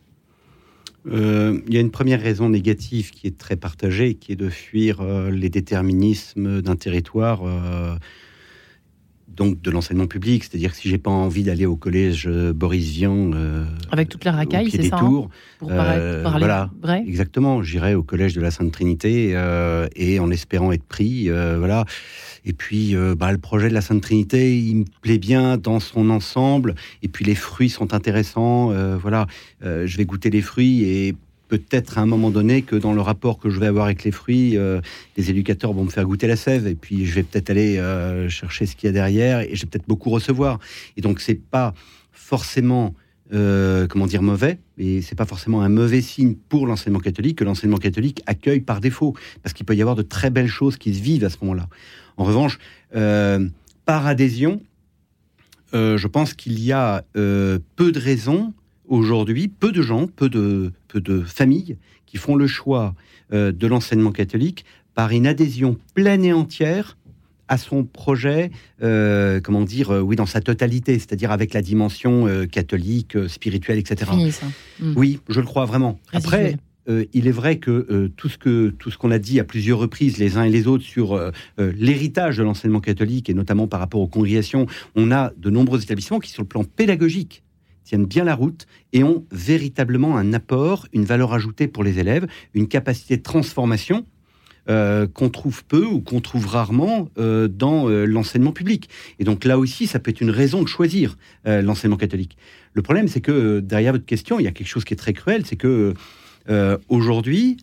[1.06, 4.48] Euh, il y a une première raison négative qui est très partagée, qui est de
[4.48, 7.42] fuir les déterminismes d'un territoire,
[9.36, 10.44] donc de l'enseignement public.
[10.44, 14.24] C'est-à-dire que si j'ai pas envie d'aller au collège euh, Boris Vian, euh, Avec toute
[14.24, 16.70] la racaille, c'est ça hein, tours, Pour parler, Euh, parler voilà.
[16.80, 21.28] vrai Exactement, j'irai au collège de la Sainte Trinité euh, et en espérant être pris,
[21.28, 21.84] voilà.
[22.44, 26.10] Et puis, bah, le projet de la Sainte Trinité, il me plaît bien dans son
[26.10, 26.74] ensemble.
[27.02, 28.72] Et puis, les fruits sont intéressants.
[28.96, 29.26] voilà,
[29.62, 31.14] je vais goûter les fruits et
[31.52, 34.10] peut-être à un moment donné que dans le rapport que je vais avoir avec les
[34.10, 34.80] fruits, euh,
[35.18, 36.66] les éducateurs vont me faire goûter la sève.
[36.66, 39.60] Et puis, je vais peut-être aller euh, chercher ce qu'il y a derrière et je
[39.60, 40.60] vais peut-être beaucoup recevoir.
[40.96, 41.74] Et donc, c'est pas
[42.10, 42.94] forcément
[43.34, 47.44] euh, comment dire mauvais, et c'est pas forcément un mauvais signe pour l'enseignement catholique que
[47.44, 50.94] l'enseignement catholique accueille par défaut, parce qu'il peut y avoir de très belles choses qui
[50.94, 51.68] se vivent à ce moment-là.
[52.16, 52.58] En revanche,
[52.90, 54.62] par adhésion,
[55.72, 58.52] je pense qu'il y a peu de raisons
[58.92, 61.76] aujourd'hui, peu de gens, peu de, peu de familles
[62.06, 62.94] qui font le choix
[63.32, 64.64] euh, de l'enseignement catholique
[64.94, 66.96] par une adhésion pleine et entière
[67.48, 68.50] à son projet,
[68.82, 73.78] euh, comment dire, euh, oui, dans sa totalité, c'est-à-dire avec la dimension euh, catholique, spirituelle,
[73.78, 74.10] etc.
[74.10, 74.46] Fini ça.
[74.80, 74.92] Mm.
[74.96, 75.98] Oui, je le crois vraiment.
[76.12, 76.56] Après,
[76.88, 80.18] il est vrai que tout ce que tout ce qu'on a dit à plusieurs reprises,
[80.18, 81.16] les uns et les autres, sur
[81.56, 84.66] l'héritage de l'enseignement catholique et notamment par rapport aux congrégations,
[84.96, 87.44] on a de nombreux établissements qui, sur le plan pédagogique,
[87.92, 92.26] tiennent bien la route et ont véritablement un apport, une valeur ajoutée pour les élèves,
[92.54, 94.06] une capacité de transformation.
[94.68, 98.88] euh, qu'on trouve peu ou qu'on trouve rarement euh, dans euh, l'enseignement public.
[99.18, 102.36] Et donc là aussi, ça peut être une raison de choisir l'enseignement catholique.
[102.72, 105.14] Le problème, c'est que derrière votre question, il y a quelque chose qui est très
[105.14, 105.94] cruel, c'est que
[106.88, 107.56] aujourd'hui,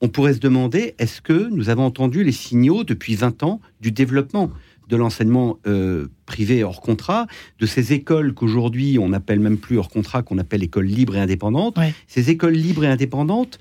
[0.00, 3.92] on pourrait se demander, est-ce que nous avons entendu les signaux depuis 20 ans du
[3.92, 4.50] développement?
[4.88, 7.26] De l'enseignement euh, privé hors contrat,
[7.58, 11.20] de ces écoles qu'aujourd'hui on appelle même plus hors contrat, qu'on appelle écoles libres et
[11.20, 11.78] indépendantes.
[11.78, 11.94] Ouais.
[12.06, 13.58] Ces écoles libres et indépendantes,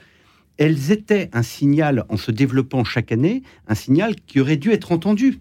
[0.57, 4.91] elles étaient un signal en se développant chaque année, un signal qui aurait dû être
[4.91, 5.39] entendu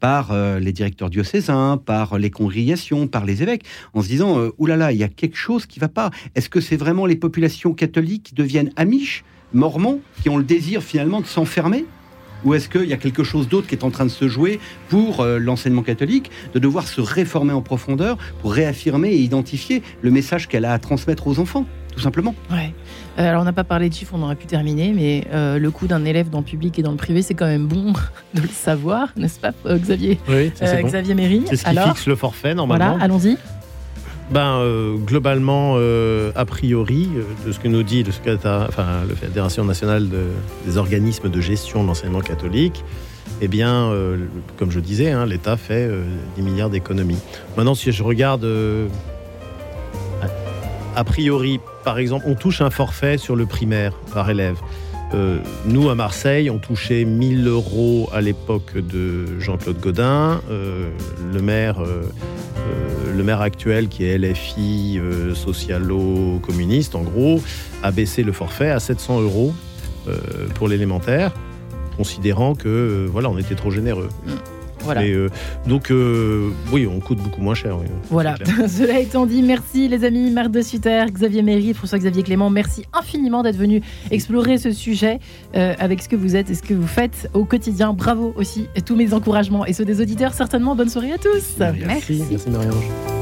[0.00, 3.64] par euh, les directeurs diocésains, par les congrégations, par les évêques,
[3.94, 6.10] en se disant euh, oulala, il y a quelque chose qui va pas.
[6.34, 10.82] Est-ce que c'est vraiment les populations catholiques qui deviennent amiches, mormons, qui ont le désir
[10.82, 11.86] finalement de s'enfermer?
[12.44, 14.60] Ou est-ce qu'il y a quelque chose d'autre qui est en train de se jouer
[14.88, 20.10] pour euh, l'enseignement catholique, de devoir se réformer en profondeur pour réaffirmer et identifier le
[20.10, 21.64] message qu'elle a à transmettre aux enfants,
[21.94, 22.72] tout simplement Ouais.
[23.18, 25.70] Euh, alors on n'a pas parlé de chiffres, on aurait pu terminer, mais euh, le
[25.70, 27.92] coût d'un élève dans le public et dans le privé, c'est quand même bon
[28.34, 30.18] de le savoir, n'est-ce pas, Xavier?
[30.28, 30.86] Oui, ça, c'est Euh, bon.
[30.88, 31.42] Xavier Méry.
[31.46, 32.90] C'est ce qui Alors, fixe le forfait normalement.
[32.90, 33.38] voilà, allons-y.
[34.30, 38.10] Ben, euh, globalement, euh, a priori, euh, de ce que nous dit le,
[38.68, 40.30] enfin, le Fédération nationale de-
[40.66, 42.84] des organismes de gestion de l'enseignement catholique,
[43.40, 43.92] eh bien,
[44.56, 46.02] comme je disais, hein, l'État fait euh,
[46.36, 47.18] 10 milliards d'économies.
[47.56, 48.44] Maintenant, si je regarde,
[50.96, 54.56] a priori, par exemple, on touche un forfait sur le primaire par élève.
[55.14, 60.40] Euh, nous, à Marseille, on touchait 1000 euros à l'époque de Jean-Claude Godin.
[60.50, 60.90] Euh,
[61.32, 61.80] le maire...
[61.80, 62.02] euh,
[63.16, 65.00] le maire actuel, qui est LFI,
[65.34, 67.40] socialo-communiste, en gros,
[67.82, 69.54] a baissé le forfait à 700 euros
[70.54, 71.32] pour l'élémentaire,
[71.96, 74.08] considérant que voilà, on était trop généreux.
[74.86, 75.04] Voilà.
[75.04, 75.28] Et, euh,
[75.66, 77.76] donc, euh, oui, on coûte beaucoup moins cher.
[77.78, 77.86] oui.
[78.10, 78.36] Voilà,
[78.68, 83.42] cela étant dit, merci les amis, Marc de Sutter, Xavier Méry, François-Xavier Clément, merci infiniment
[83.42, 85.18] d'être venus explorer ce sujet
[85.54, 87.92] euh, avec ce que vous êtes et ce que vous faites au quotidien.
[87.92, 90.74] Bravo aussi, et tous mes encouragements et ceux des auditeurs, certainement.
[90.74, 91.58] Bonne soirée à tous.
[91.58, 93.15] Merci, merci Marie-Ange.